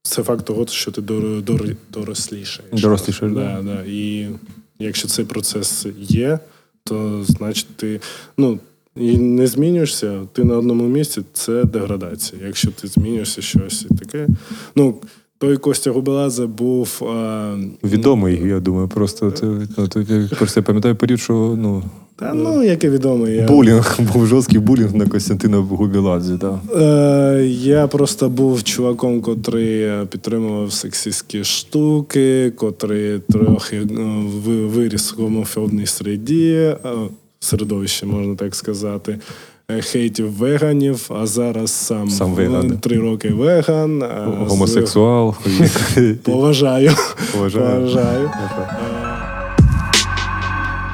це 0.03 0.23
факт 0.23 0.45
того, 0.45 0.67
що 0.67 0.91
ти 0.91 1.01
дор, 1.01 1.43
дор, 1.43 1.65
дорослішаєш. 1.93 2.83
Дорослішаєш, 2.83 3.35
да, 3.35 3.63
да. 3.63 3.83
І 3.87 4.29
якщо 4.79 5.09
цей 5.09 5.25
процес 5.25 5.87
є, 5.99 6.39
то 6.85 7.25
значить 7.25 7.77
ти 7.77 8.01
ну. 8.39 8.59
І 8.97 9.19
не 9.19 9.47
змінюєшся, 9.47 10.21
ти 10.33 10.45
на 10.45 10.59
одному 10.59 10.85
місці 10.85 11.23
це 11.33 11.65
деградація. 11.65 12.43
Якщо 12.47 12.71
ти 12.71 12.89
змінюєшся 12.89 13.43
щось 13.43 13.87
і 13.91 13.95
таке. 13.95 14.29
Ну, 14.77 14.95
той 15.39 15.57
Костя 15.57 15.91
Губеладзе 15.91 16.47
був. 16.47 17.03
А, 17.03 17.57
Відомий, 17.85 18.49
я 18.49 18.61
думаю, 18.61 18.89
просто 18.89 19.31
це, 19.31 19.47
ну, 19.47 19.89
я 20.09 20.29
просто 20.39 20.63
пам'ятаю 20.63 20.97
період, 20.97 21.21
що 21.21 21.57
ну, 21.59 21.83
Та 22.21 22.35
ну, 22.35 22.63
яке 22.65 22.91
відомо. 22.91 23.29
Я, 23.29 23.47
булінг, 23.47 23.99
був 24.13 24.27
жорсткий 24.27 24.59
булінг 24.59 24.95
на 24.95 25.07
Костянтина 25.07 25.57
Губіладзе. 25.57 26.35
Да. 26.37 26.59
Е, 26.81 27.45
я 27.47 27.87
просто 27.87 28.29
був 28.29 28.63
чуваком, 28.65 29.21
котрий 29.21 29.83
е, 29.83 30.07
підтримував 30.11 30.73
сексистські 30.73 31.45
штуки, 31.45 32.51
котрий 32.57 33.19
трохи 33.19 33.77
е, 33.77 33.87
виріс 34.67 35.15
в 35.19 35.23
гомофобній 35.23 35.87
середі, 35.87 36.53
е, 36.55 36.77
середовище, 37.41 38.07
можна 38.07 38.35
так 38.35 38.55
сказати. 38.55 39.19
Хейтів 39.81 40.33
веганів, 40.33 41.11
а 41.21 41.27
зараз 41.27 41.71
сам, 41.71 42.11
Сам 42.11 42.33
веган, 42.35 42.79
три 42.79 42.99
роки 42.99 43.29
веган. 43.29 44.03
е, 44.03 44.09
з- 44.47 44.51
Гомосексуал. 44.51 45.35
Поважаю. 46.23 46.91
Поважаю. 47.33 47.79
Поважаю. 47.81 48.31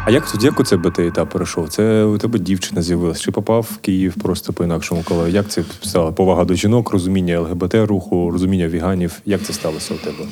А 0.06 0.10
як 0.10 0.30
тут 0.30 0.44
як 0.44 0.60
у 0.60 0.64
це 0.64 0.78
ти 0.78 1.06
етап 1.06 1.30
перейшов? 1.30 1.68
Це 1.68 2.04
у 2.04 2.18
тебе 2.18 2.38
дівчина 2.38 2.82
з'явилась? 2.82 3.20
Чи 3.20 3.30
попав 3.30 3.68
в 3.72 3.76
Київ 3.76 4.14
просто 4.22 4.52
по-інакшому? 4.52 5.02
Коли 5.04 5.30
як 5.30 5.48
це 5.48 5.64
стало? 5.82 6.12
Повага 6.12 6.44
до 6.44 6.54
жінок, 6.54 6.90
розуміння 6.90 7.40
ЛГБТ 7.40 7.74
руху, 7.74 8.30
розуміння 8.30 8.68
віганів? 8.68 9.20
Як 9.26 9.42
це 9.42 9.52
сталося 9.52 9.94
у 9.94 9.96
тебе? 9.96 10.28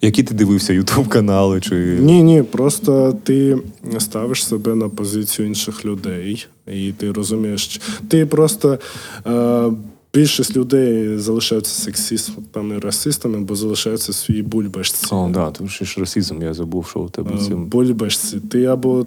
Які 0.00 0.22
ти 0.22 0.34
дивився 0.34 0.72
Ютуб 0.72 1.08
канали? 1.08 1.60
Чи 1.60 1.74
Ні, 2.00 2.22
ні, 2.22 2.42
просто 2.42 3.16
ти 3.22 3.58
ставиш 3.98 4.46
себе 4.46 4.74
на 4.74 4.88
позицію 4.88 5.48
інших 5.48 5.84
людей, 5.84 6.46
і 6.66 6.92
ти 6.92 7.12
розумієш, 7.12 7.80
ти 8.08 8.26
просто. 8.26 8.78
Е, 9.26 9.70
Більшість 10.14 10.56
людей 10.56 11.18
залишаються 11.18 11.82
сексистами 11.82 12.78
расистами, 12.78 13.40
бо 13.40 13.54
залишаються 13.56 14.12
в 14.12 14.14
своїй 14.14 14.42
бульбашці. 14.42 15.06
О, 15.14 15.28
да, 15.34 15.50
тому 15.50 15.68
що 15.70 15.84
ж 15.84 16.00
расизм, 16.00 16.42
я 16.42 16.54
забув, 16.54 16.86
що 16.88 17.00
у 17.00 17.08
тебе 17.08 17.30
Е, 17.34 17.38
цим. 17.46 17.64
Бульбашці. 17.66 18.40
Ти 18.50 18.64
або 18.64 19.06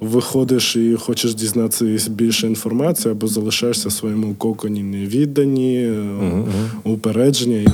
виходиш 0.00 0.76
і 0.76 0.94
хочеш 1.00 1.34
дізнатися 1.34 2.10
більше 2.10 2.46
інформації, 2.46 3.12
або 3.12 3.26
залишаєшся 3.26 3.88
в 3.88 3.92
своєму 3.92 4.34
коконі 4.34 4.82
невіддані, 4.82 5.76
е, 5.84 6.44
упередження, 6.84 7.56
і 7.58 7.68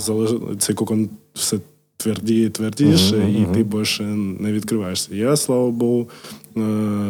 залиш- 0.00 0.56
цей 0.58 0.74
кокон 0.74 1.08
все 1.34 1.58
твердіє, 1.96 2.50
твердіше, 2.50 3.16
Мгм, 3.16 3.42
і 3.52 3.54
ти 3.54 3.62
більше 3.64 4.02
не 4.40 4.52
відкриваєшся. 4.52 5.14
Я, 5.14 5.36
слава 5.36 5.70
Богу, 5.70 6.08
е, 6.56 6.60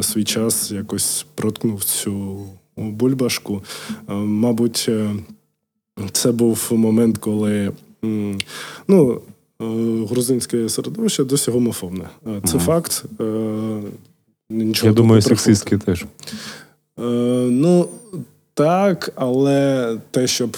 свій 0.02 0.24
час 0.24 0.70
якось 0.70 1.26
проткнув 1.34 1.84
цю 1.84 2.36
бульбашку. 2.76 3.62
Е, 4.08 4.14
Мабуть, 4.14 4.86
е, 4.88 5.10
це 6.12 6.32
був 6.32 6.68
момент, 6.70 7.18
коли 7.18 7.72
ну, 8.88 9.20
е, 9.60 9.64
грузинське 10.10 10.68
середовище 10.68 11.24
досі 11.24 11.50
гомофобне. 11.50 12.08
Це 12.24 12.40
Це 12.44 12.58
факт. 12.58 13.04
Нічого 14.50 14.86
Я 14.88 14.92
думаю, 14.92 15.22
сексистське 15.22 15.78
теж. 15.78 16.04
Ну, 16.96 17.88
так, 18.54 19.12
але 19.14 19.88
те, 20.10 20.26
щоб 20.26 20.56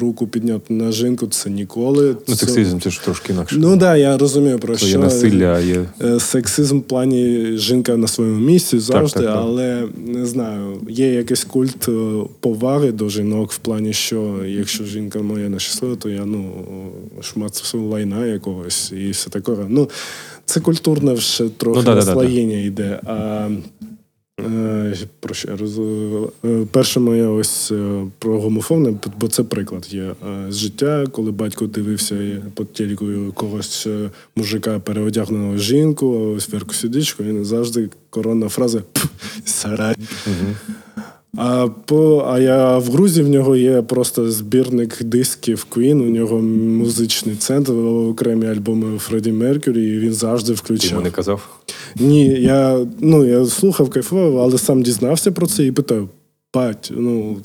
руку 0.00 0.26
підняти 0.26 0.74
на 0.74 0.92
жінку, 0.92 1.26
це 1.26 1.50
ніколи. 1.50 2.16
Ну, 2.28 2.34
Це- 2.34 2.46
сексизм 2.46 2.78
це 2.78 2.90
ж 2.90 3.04
трошки 3.04 3.32
інакше. 3.32 3.56
Ну 3.58 3.70
так, 3.70 3.78
да, 3.78 3.96
я 3.96 4.18
розумію 4.18 4.58
про 4.58 4.74
Це 4.76 4.86
що. 4.86 4.88
є 4.88 4.98
насилля, 4.98 5.60
є. 5.60 5.84
Е, 6.02 6.20
Сексизм 6.20 6.78
в 6.78 6.82
плані 6.82 7.52
жінка 7.56 7.96
на 7.96 8.06
своєму 8.06 8.40
місці 8.40 8.78
завжди, 8.78 9.20
так, 9.20 9.28
так. 9.28 9.38
але 9.38 9.88
не 10.06 10.26
знаю, 10.26 10.80
є 10.88 11.12
якийсь 11.12 11.44
культ 11.44 11.88
е, 11.88 11.92
поваги 12.40 12.92
до 12.92 13.08
жінок 13.08 13.52
в 13.52 13.58
плані, 13.58 13.92
що 13.92 14.34
якщо 14.46 14.84
жінка 14.84 15.18
моя 15.18 15.48
нещаслива, 15.48 15.96
то 15.96 16.10
я 16.10 16.24
ну 16.24 16.50
шмат 17.20 17.74
лайна 17.74 18.26
якогось 18.26 18.92
і 18.92 19.10
все 19.10 19.30
таке. 19.30 19.52
Ну, 19.68 19.90
це 20.44 20.60
культурне 20.60 21.12
вже 21.12 21.48
трохи 21.48 21.78
Ну, 21.78 21.84
да, 21.84 21.94
да, 21.94 22.00
да, 22.00 22.06
наслоєння 22.06 22.58
йде. 22.58 23.00
А 23.06 23.48
Про 25.20 25.34
що 25.34 25.56
роз... 25.56 25.78
е, 26.44 26.66
Перше 26.70 27.00
моє 27.00 27.26
ось 27.26 27.70
е, 27.72 28.06
про 28.18 28.40
гомофобне, 28.40 28.94
бо 29.20 29.28
це 29.28 29.42
приклад 29.42 29.86
є 29.90 30.02
е, 30.02 30.14
з 30.48 30.56
життя, 30.56 31.06
коли 31.12 31.30
батько 31.30 31.66
дивився 31.66 32.14
е, 32.14 32.42
по 32.54 32.64
телеку 32.64 33.06
когось 33.34 33.86
е, 33.86 34.10
мужика 34.36 34.78
переодягненого 34.78 35.56
жінку, 35.56 36.34
ось 36.36 36.48
Верку 36.48 36.74
Сідичку, 36.74 37.22
він 37.22 37.44
завжди 37.44 37.88
коронна 38.10 38.48
фраза 38.48 38.82
«сарай». 39.44 39.94
сарай. 40.24 40.46
А, 41.36 41.68
по, 41.84 42.26
а 42.28 42.38
я 42.38 42.78
в 42.78 42.84
Грузії 42.84 43.26
в 43.26 43.28
нього 43.28 43.56
є 43.56 43.82
просто 43.82 44.30
збірник 44.30 45.02
дисків 45.02 45.66
Queen, 45.70 46.02
у 46.02 46.10
нього 46.10 46.38
музичний 46.38 47.36
центр, 47.36 47.72
окремі 47.72 48.46
альбоми 48.46 48.98
Фредді 48.98 49.32
Меркюрі, 49.32 49.88
і 49.88 49.98
він 49.98 50.12
завжди 50.12 50.52
Ти 50.52 50.58
включав. 50.58 50.90
йому 50.90 51.02
не 51.02 51.10
казав? 51.10 51.48
Ні, 51.96 52.26
я, 52.26 52.86
ну, 53.00 53.24
я 53.24 53.46
слухав, 53.46 53.90
кайфував, 53.90 54.38
але 54.38 54.58
сам 54.58 54.82
дізнався 54.82 55.32
про 55.32 55.46
це 55.46 55.66
і 55.66 55.72
питав: 55.72 56.08
бать, 56.54 56.92
ну, 56.96 57.36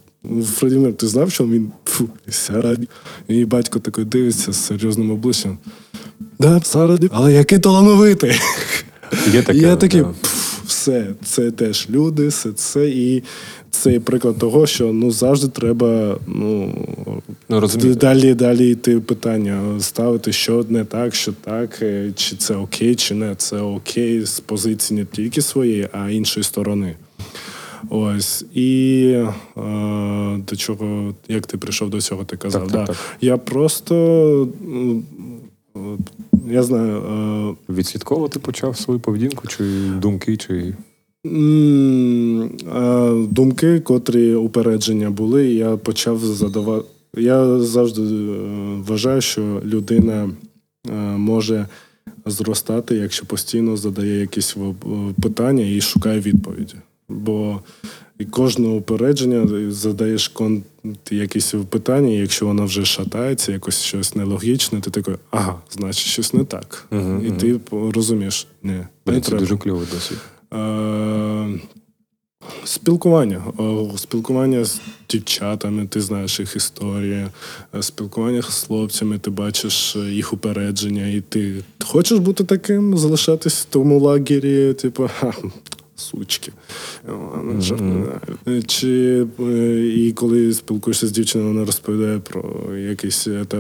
Фредді 0.46 0.78
Меркюрі, 0.78 0.94
ти 0.98 1.08
знав, 1.08 1.32
що 1.32 1.44
він 1.44 1.72
фу, 1.86 2.10
сараді. 2.30 2.88
І 3.28 3.46
батько 3.46 3.80
такий 3.80 4.06
дивиться 4.06 4.52
з 4.52 4.66
серйозним 4.66 5.12
обличчям. 5.12 5.58
Да, 6.40 6.62
сараді, 6.64 7.10
але 7.14 7.34
який 7.34 7.60
талановитий. 7.60 8.32
Є 9.34 9.42
таке. 9.44 9.60
Я 9.60 9.76
такий, 9.76 10.02
да. 10.02 10.14
Все, 10.68 11.08
це 11.24 11.52
теж 11.52 11.88
люди, 11.90 12.28
все 12.28 12.52
це. 12.52 12.90
І 12.90 13.24
це 13.72 14.00
приклад 14.00 14.38
того, 14.38 14.68
що 14.68 14.94
ну 14.94 15.12
завжди 15.12 15.48
треба 15.48 16.18
ну, 16.28 16.74
Ну, 17.50 17.60
розумієте. 17.60 18.00
далі, 18.00 18.34
далі 18.34 18.70
йти 18.72 19.00
питання, 19.00 19.80
ставити, 19.80 20.32
що 20.32 20.66
не 20.70 20.86
так, 20.86 21.16
що 21.16 21.34
так, 21.34 21.82
е, 21.82 22.12
чи 22.16 22.36
це 22.36 22.56
окей, 22.56 22.96
чи 22.96 23.16
не 23.16 23.36
це 23.36 23.58
окей 23.58 24.26
з 24.26 24.40
позиції 24.40 25.00
не 25.00 25.06
тільки 25.06 25.42
своєї, 25.42 25.90
а 25.92 26.10
іншої 26.10 26.44
сторони. 26.44 26.96
Ось. 27.90 28.46
І 28.54 29.02
е, 29.58 30.38
до 30.48 30.56
чого, 30.56 31.16
як 31.28 31.48
ти 31.48 31.58
прийшов 31.58 31.90
до 31.90 32.02
цього, 32.02 32.24
ти 32.24 32.38
казав. 32.38 32.62
Так, 32.62 32.72
так, 32.72 32.80
да. 32.82 32.86
так. 32.86 32.98
Я 33.22 33.38
просто. 33.38 34.48
Я 36.50 36.64
знаю, 36.64 36.98
е, 37.70 37.74
Відслідковувати 37.74 38.40
почав 38.40 38.78
свою 38.78 39.00
поведінку, 39.00 39.48
чи 39.48 39.64
думки, 40.02 40.38
чи. 40.38 40.74
Е, 41.26 41.30
Думки, 43.30 43.80
котрі 43.80 44.36
упередження 44.36 45.10
були, 45.10 45.48
я 45.48 45.78
почав 45.78 46.20
задавати. 46.20 46.86
Я 47.18 47.60
завжди 47.60 48.02
е, 48.02 48.06
вважаю, 48.88 49.22
що 49.22 49.62
людина 49.66 50.30
е, 50.90 50.94
може 51.18 51.68
зростати, 52.26 52.96
якщо 52.96 53.26
постійно 53.26 53.78
задає 53.78 54.20
якісь 54.20 54.56
питання 55.22 55.66
і 55.66 55.82
шукає 55.82 56.20
відповіді. 56.20 56.74
Бо 57.10 57.60
кожне 58.30 58.68
упередження 58.68 59.72
задаєш 59.72 60.32
кон- 60.36 60.62
якісь 61.12 61.54
питання, 61.70 62.10
і 62.10 62.18
якщо 62.18 62.46
воно 62.46 62.66
вже 62.66 62.86
шатається, 62.86 63.52
якось 63.52 63.82
щось 63.82 64.16
нелогічне, 64.16 64.82
ти 64.82 64.92
такий, 64.92 65.16
ага, 65.32 65.62
значить, 65.72 66.08
щось 66.08 66.34
не 66.34 66.44
так. 66.44 66.88
Мгм, 66.92 67.26
і 67.26 67.30
мгм. 67.30 67.38
ти 67.38 67.60
розумієш, 67.72 68.48
ні, 68.64 68.72
не 69.06 69.22
це 69.22 69.30
треба. 69.30 69.40
дуже 69.40 69.58
кльовий 69.58 69.88
досвід. 69.94 70.18
Е, 70.54 71.60
Спілкування. 72.64 73.44
Спілкування 73.98 74.66
з 74.66 74.82
дівчатами, 75.10 75.88
ти 75.88 76.02
знаєш 76.02 76.40
їх 76.40 76.56
історії, 76.56 77.28
Е, 77.76 77.84
спілкування 77.84 78.42
з 78.42 78.64
хлопцями, 78.64 79.20
ти 79.20 79.30
бачиш 79.30 79.96
е, 79.96 80.00
їх 80.00 80.34
упередження, 80.34 81.08
і 81.08 81.22
ти 81.22 81.64
хочеш 81.84 82.20
бути 82.20 82.44
таким, 82.44 82.98
залишатись 82.98 83.62
в 83.62 83.66
тому 83.66 84.00
лагері, 84.00 84.74
типу, 84.74 85.10
ха, 85.20 85.34
сучки. 85.96 86.52
Е, 88.48 88.62
Чи 88.62 89.26
і 89.96 90.12
коли 90.12 90.54
спілкуєшся 90.54 91.08
з 91.08 91.12
дівчиною, 91.12 91.54
вона 91.54 91.66
розповідає 91.66 92.20
про 92.20 92.76
якийсь 92.78 93.28
та, 93.48 93.58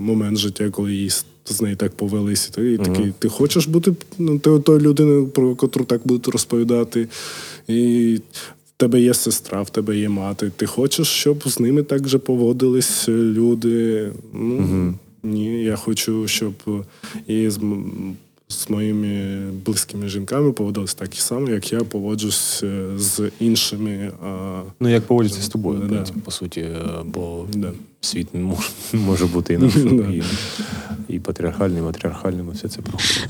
момент 0.00 0.38
життя, 0.38 0.70
коли 0.70 0.94
їй 0.94 1.10
з- 1.44 1.60
нею 1.60 1.76
так 1.76 1.92
повелися. 1.92 2.50
Ти 2.52 2.78
такий, 2.78 3.12
ти 3.18 3.28
хочеш 3.28 3.66
бути 3.66 3.94
ну, 4.18 4.38
ти 4.38 4.58
тою 4.58 4.80
людиною, 4.80 5.26
про 5.28 5.54
котру 5.56 5.84
так 5.84 6.00
будуть 6.04 6.28
розповідати. 6.28 7.08
І 7.68 8.14
в 8.66 8.70
тебе 8.76 9.00
є 9.00 9.14
сестра, 9.14 9.62
в 9.62 9.70
тебе 9.70 9.96
є 9.98 10.08
мати. 10.08 10.52
Ти 10.56 10.66
хочеш, 10.66 11.08
щоб 11.08 11.48
з 11.48 11.60
ними 11.60 11.82
так 11.82 12.08
же 12.08 12.18
поводились 12.18 13.08
люди. 13.08 14.10
Ну, 14.32 14.94
Ні, 15.22 15.64
я 15.64 15.76
хочу, 15.76 16.28
щоб 16.28 16.52
і 17.26 17.50
з, 18.52 18.70
моїми 18.70 19.40
близькими 19.66 20.08
жінками 20.08 20.52
поводилися 20.52 20.96
так 20.98 21.16
і 21.16 21.20
само, 21.20 21.48
як 21.48 21.72
я 21.72 21.80
поводжусь 21.80 22.62
е, 22.62 22.86
з 22.96 23.30
іншими. 23.40 24.12
Ну, 24.80 24.88
як 24.88 25.06
поводяться 25.06 25.42
з 25.42 25.48
тобою, 25.48 25.78
Да. 25.80 25.86
принципі, 25.88 26.18
по 26.24 26.30
суті, 26.30 26.60
е, 26.60 26.76
бо 27.04 27.46
Да. 27.52 27.72
світ 28.00 28.28
може, 28.34 28.68
може 28.92 29.26
бути 29.26 29.54
інакшим. 29.60 29.96
Да. 29.98 30.08
і, 30.12 30.22
і 31.08 31.18
патріархальним, 31.18 31.78
і 31.78 31.82
матріархальним, 31.86 32.48
і 32.48 32.54
все 32.54 32.68
це 32.68 32.80
проходить. 32.82 33.28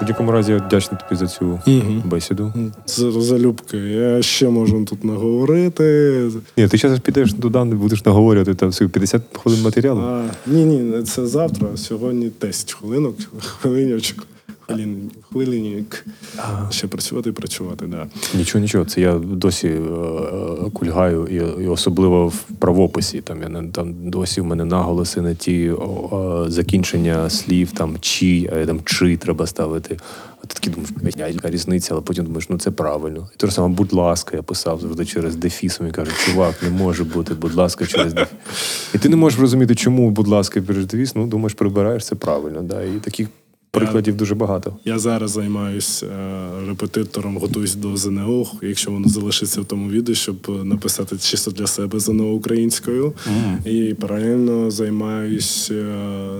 Будь-якому 0.00 0.32
разі 0.32 0.52
я 0.52 0.58
вдячний 0.58 1.00
тобі 1.08 1.18
за 1.18 1.26
цю 1.26 1.60
бесіду. 2.04 2.52
З 2.86 3.12
залюбки. 3.18 3.76
Я 3.76 4.22
ще 4.22 4.48
можу 4.48 4.84
тут 4.84 5.04
наговорити. 5.04 6.28
Ні, 6.56 6.68
ти 6.68 6.76
зараз 6.76 7.00
підеш 7.00 7.32
туди, 7.32 7.64
будеш 7.64 8.04
наговорювати 8.04 8.54
там 8.54 8.68
всього 8.68 8.90
50 8.90 9.22
хвилин 9.32 9.62
матеріалу. 9.62 10.00
А, 10.00 10.22
ні, 10.46 10.64
ні, 10.64 11.02
це 11.02 11.26
завтра. 11.26 11.68
Сьогодні 11.76 12.30
10 12.40 12.72
хвилинок, 12.72 13.14
хвилиночок, 13.40 14.26
хвилин, 14.70 15.10
хвилинник. 15.30 16.06
Ще 16.70 16.86
працювати 16.86 17.30
і 17.30 17.32
працювати, 17.32 17.86
да. 17.86 18.06
Нічого, 18.34 18.62
нічого. 18.62 18.84
Це 18.84 19.00
я 19.00 19.18
досі 19.18 19.68
е, 19.68 19.72
е, 19.72 20.70
кульгаю, 20.72 21.26
і, 21.26 21.62
і 21.64 21.66
особливо 21.66 22.28
в 22.28 22.42
правописі. 22.58 23.20
Там 23.20 23.42
я 23.42 23.48
не 23.48 23.68
там 23.68 24.10
досі 24.10 24.40
в 24.40 24.44
мене 24.44 24.64
наголоси 24.64 25.20
на 25.20 25.34
ті 25.34 25.72
е, 25.72 25.76
закінчення 26.50 27.30
слів, 27.30 27.72
там 27.72 27.96
чи, 28.00 28.50
а 28.52 28.66
там 28.66 28.80
чи 28.84 29.16
треба 29.16 29.46
ставити. 29.46 29.96
А 30.42 30.46
ти 30.46 30.54
такий 30.54 30.72
думаєш, 30.72 30.90
«Блядь, 31.16 31.34
яка 31.34 31.50
різниця, 31.50 31.94
але 31.94 32.00
потім 32.00 32.24
думаєш, 32.24 32.48
ну 32.48 32.58
це 32.58 32.70
правильно. 32.70 33.28
І 33.34 33.36
те 33.36 33.46
ж 33.46 33.52
саме, 33.54 33.68
будь 33.68 33.92
ласка, 33.92 34.36
я 34.36 34.42
писав 34.42 34.80
завжди 34.80 35.04
через 35.04 35.36
дефіс. 35.36 35.80
Мені 35.80 35.92
кажуть, 35.92 36.14
чувак, 36.26 36.62
не 36.62 36.70
може 36.70 37.04
бути, 37.04 37.34
будь 37.34 37.54
ласка, 37.54 37.86
через 37.86 38.12
дефіс. 38.14 38.32
І 38.94 38.98
ти 38.98 39.08
не 39.08 39.16
можеш 39.16 39.40
розуміти, 39.40 39.74
чому, 39.74 40.10
будь 40.10 40.28
ласка, 40.28 40.62
через 40.66 40.86
дефіс. 40.86 41.14
Ну, 41.14 41.26
думаєш, 41.26 41.54
прибираєш 41.54 42.06
це 42.06 42.14
правильно. 42.14 42.62
Да? 42.62 42.82
І 42.82 42.90
таких 42.90 43.28
прикладів 43.70 44.16
дуже 44.16 44.34
багато. 44.34 44.76
Я 44.84 44.98
зараз 44.98 45.30
займаюся 45.30 46.06
репетитором, 46.66 47.38
готуюсь 47.38 47.74
до 47.74 47.96
ЗНО, 47.96 48.46
якщо 48.62 48.90
воно 48.90 49.08
залишиться 49.08 49.60
в 49.60 49.64
тому 49.64 49.90
відео, 49.90 50.14
щоб 50.14 50.66
написати 50.66 51.18
чисто 51.18 51.50
для 51.50 51.66
себе 51.66 52.00
ЗНО 52.00 52.32
українською. 52.32 53.12
І 53.64 53.94
паралельно 53.94 54.70
займаюся 54.70 55.74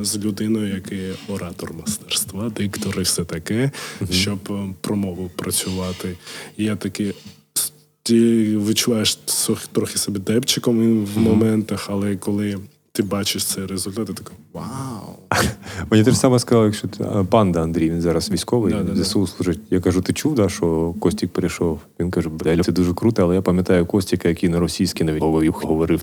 з 0.03 0.18
людиною, 0.18 0.74
який 0.74 1.01
оратор 1.28 1.74
мастерства, 1.74 2.51
диктор 2.57 2.99
і 2.99 3.03
все 3.03 3.24
таке, 3.24 3.70
щоб 4.11 4.39
е, 4.51 4.74
про 4.81 4.97
мову 4.97 5.31
працювати. 5.37 6.16
І 6.57 6.64
я 6.64 6.76
такий. 6.76 7.12
Ти 8.03 8.57
відчуваєш 8.59 9.18
трохи 9.72 9.99
себе 9.99 10.18
депчиком 10.18 11.05
в 11.05 11.18
моментах, 11.18 11.87
але 11.91 12.16
коли 12.16 12.59
ти 12.93 13.03
бачиш 13.03 13.45
цей 13.45 13.66
результат, 13.66 14.07
ти 14.07 14.12
такий 14.12 14.36
вау! 14.53 15.16
Мені 15.91 16.05
те 16.05 16.11
ж 16.11 16.16
саме 16.18 16.38
сказали, 16.38 16.66
якщо 16.66 16.88
ти- 16.88 17.05
панда 17.30 17.62
Андрій, 17.62 17.91
він 17.91 18.01
зараз 18.01 18.30
військовий, 18.30 18.72
Да, 18.72 18.82
да, 18.82 18.93
да. 18.93 19.05
ЗСУ 19.05 19.26
служить. 19.26 19.61
Я 19.70 19.80
кажу, 19.80 20.01
ти 20.03 20.12
чув, 20.12 20.34
да, 20.34 20.49
що 20.49 20.95
Костік 21.01 21.30
перейшов? 21.32 21.78
Він 22.01 22.11
каже, 22.11 22.28
бля, 22.28 22.62
це 22.62 22.72
дуже 22.72 22.95
круто, 22.95 23.22
але 23.22 23.34
я 23.34 23.43
пам'ятаю 23.43 23.86
Костіка, 23.86 24.28
який 24.28 24.49
на 24.49 24.61
російській 24.61 25.05
навіть 25.05 25.22
говорив. 25.22 25.53
говорив. 25.62 26.03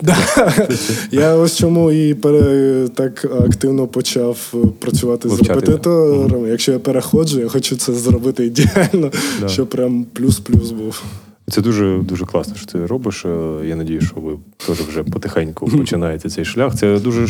Я 1.10 1.34
ось 1.36 1.56
чому 1.56 1.92
і 1.92 2.14
пере, 2.14 2.88
так 2.94 3.24
активно 3.24 3.86
почав 3.86 4.54
працювати 4.78 5.28
з 5.28 5.32
Вивчати, 5.32 5.54
репетиторами. 5.60 6.48
Якщо 6.48 6.72
я 6.72 6.78
переходжу, 6.78 7.40
я 7.40 7.48
хочу 7.48 7.76
це 7.76 7.92
зробити 7.94 8.46
ідеально, 8.46 9.10
щоб 9.46 9.68
прям 9.68 10.04
плюс-плюс 10.12 10.70
був. 10.70 11.02
Це 11.50 11.60
дуже 11.60 11.98
дуже 11.98 12.26
класно, 12.26 12.54
що 12.56 12.66
ти 12.66 12.86
робиш. 12.86 13.24
Е, 13.24 13.66
Я 13.66 13.76
надію, 13.76 14.00
що 14.00 14.14
ви 14.16 14.32
теж 14.66 14.80
вже 14.80 15.02
потихеньку 15.02 15.66
починаєте 15.78 16.28
цей 16.28 16.44
шлях. 16.44 16.74
Це 16.74 16.98
дуже 16.98 17.26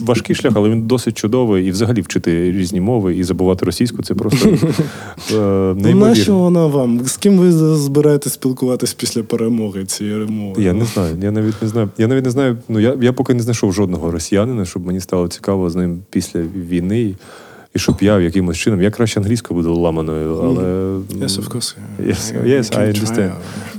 важкий 0.00 0.36
шлях, 0.36 0.52
але 0.56 0.68
він 0.68 0.82
досить 0.82 1.18
чудовий. 1.18 1.66
І 1.66 1.70
взагалі 1.70 2.00
вчити 2.00 2.52
різні 2.52 2.80
мови 2.80 3.16
і 3.16 3.24
забувати 3.24 3.66
російську 3.66 4.02
це 4.02 4.14
просто 4.14 4.48
е, 4.48 4.54
неймовірно. 5.34 6.06
нащо 6.06 6.36
вона 6.36 6.66
вам? 6.66 7.00
З 7.06 7.16
ким 7.16 7.38
ви 7.38 7.52
збираєтесь 7.76 8.32
спілкуватись 8.32 8.94
після 8.94 9.22
перемоги 9.22 9.84
цієї 9.84 10.26
мови? 10.26 10.62
Я 10.62 10.72
не 10.72 10.84
знаю. 10.84 11.16
Я 11.22 11.30
навіть 11.30 11.62
не 11.62 11.68
знаю. 11.68 11.88
Я 11.98 12.06
навіть 12.06 12.24
не 12.24 12.30
знаю. 12.30 12.58
Ну 12.68 12.80
я, 12.80 12.96
я 13.00 13.12
поки 13.12 13.34
не 13.34 13.42
знайшов 13.42 13.72
жодного 13.72 14.10
росіянина, 14.10 14.64
щоб 14.64 14.86
мені 14.86 15.00
стало 15.00 15.28
цікаво 15.28 15.70
з 15.70 15.76
ним 15.76 16.02
після 16.10 16.40
війни. 16.68 17.14
І 17.74 17.78
щоб 17.78 17.96
я 18.00 18.20
якимось 18.20 18.56
чином, 18.56 18.82
я 18.82 18.90
краще 18.90 19.20
англійською 19.20 19.60
буду 19.60 19.74
ламаною, 19.74 20.40
але 20.44 20.62
Yes, 20.98 21.40
of 21.40 21.48
course. 21.48 21.76
Yes, 22.06 22.46
yes, 22.46 22.78
I 22.78 22.92
understand. 22.92 23.32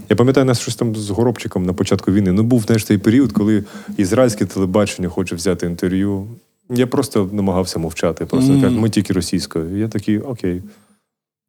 Я 0.10 0.16
пам'ятаю 0.16 0.46
нас 0.46 0.60
щось 0.60 0.76
там 0.76 0.96
з 0.96 1.10
Горобчиком 1.10 1.66
на 1.66 1.74
початку 1.74 2.12
війни. 2.12 2.32
Ну 2.32 2.44
був 2.44 2.62
знаєш, 2.62 2.84
той 2.84 2.98
період, 2.98 3.32
коли 3.32 3.64
ізраїльське 3.98 4.46
телебачення 4.46 5.10
хоче 5.10 5.36
взяти 5.36 5.66
інтерв'ю. 5.66 6.28
Я 6.70 6.88
просто 6.88 7.30
намагався 7.32 7.80
мовчати. 7.80 8.26
Просто 8.26 8.62
кажуть, 8.62 8.80
ми 8.80 8.90
тільки 8.90 9.14
російською. 9.14 9.78
Я 9.78 9.88
такий, 9.88 10.20
окей. 10.20 10.62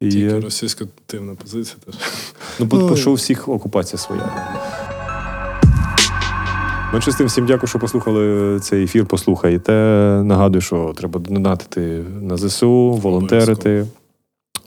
І, 0.01 0.09
Тільки 0.09 0.39
російська 0.39 0.85
активна 1.05 1.35
позиція 1.35 1.75
теж. 1.85 1.95
ну, 2.59 2.67
по, 2.67 2.87
по 2.87 2.95
що 2.95 3.11
у 3.11 3.13
всіх 3.13 3.49
окупація 3.49 3.99
своя. 3.99 4.29
Менше 6.93 7.11
з 7.11 7.15
тим, 7.15 7.27
всім 7.27 7.45
дякую, 7.45 7.67
що 7.67 7.79
послухали 7.79 8.59
цей 8.59 8.83
ефір. 8.83 9.05
Послухайте. 9.05 9.71
Нагадую, 10.23 10.61
що 10.61 10.93
треба 10.97 11.19
донатити 11.19 12.03
на 12.21 12.37
ЗСУ, 12.37 12.91
волонтерити. 12.91 13.85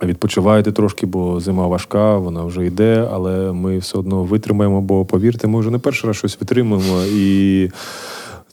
Відпочивайте 0.02 0.72
трошки, 0.72 1.06
бо 1.06 1.40
зима 1.40 1.66
важка, 1.66 2.16
вона 2.16 2.44
вже 2.44 2.66
йде, 2.66 3.08
але 3.12 3.52
ми 3.52 3.78
все 3.78 3.98
одно 3.98 4.24
витримаємо, 4.24 4.80
бо 4.80 5.04
повірте, 5.04 5.48
ми 5.48 5.60
вже 5.60 5.70
не 5.70 5.78
перший 5.78 6.08
раз 6.08 6.16
щось 6.16 6.40
витримуємо. 6.40 7.02
І 7.04 7.70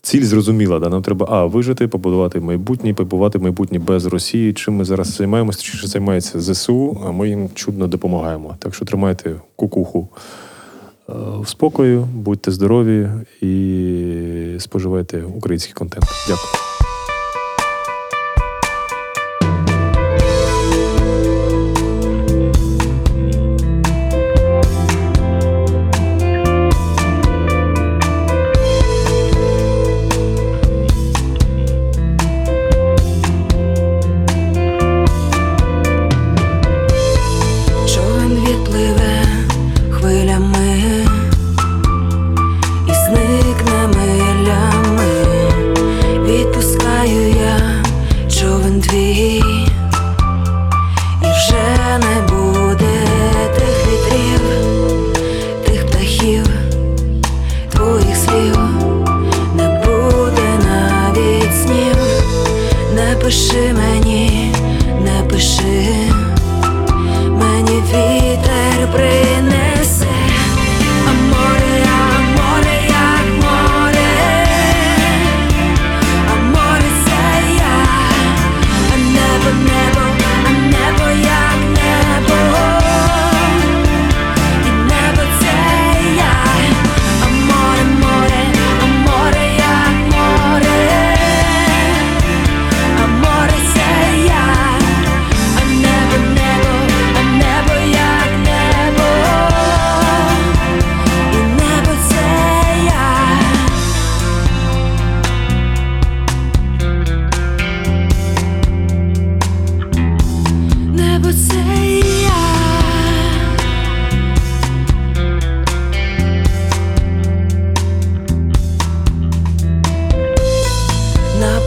ціль 0.01 0.23
зрозуміла. 0.23 0.79
Да? 0.79 0.89
Нам 0.89 1.01
треба 1.01 1.27
а, 1.29 1.45
вижити, 1.45 1.87
побудувати 1.87 2.39
майбутнє, 2.39 2.93
побудувати 2.93 3.39
майбутнє 3.39 3.79
без 3.79 4.05
Росії. 4.05 4.53
Чим 4.53 4.75
ми 4.75 4.85
зараз 4.85 5.07
займаємося, 5.07 5.63
чи 5.63 5.87
займається 5.87 6.41
ЗСУ, 6.41 7.01
а 7.07 7.11
ми 7.11 7.29
їм 7.29 7.49
чудно 7.55 7.87
допомагаємо. 7.87 8.55
Так 8.59 8.75
що 8.75 8.85
тримайте 8.85 9.35
кукуху 9.55 10.09
в 11.07 11.47
спокою, 11.47 12.07
будьте 12.13 12.51
здорові 12.51 13.09
і 13.41 14.55
споживайте 14.59 15.23
український 15.23 15.73
контент. 15.73 16.05
Дякую. 16.27 16.90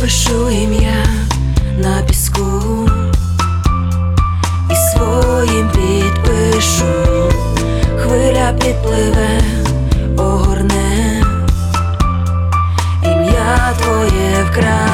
Напишу 0.04 0.50
ім'я 0.50 1.06
на 1.78 2.02
піску 2.02 2.88
і 4.70 4.74
своїм 4.74 5.70
підпишу, 5.70 6.84
хвиля 7.98 8.52
підпливе, 8.52 9.40
огорне, 10.18 11.22
ім'я 13.02 13.74
твоє 13.78 14.44
вкраде 14.50 14.93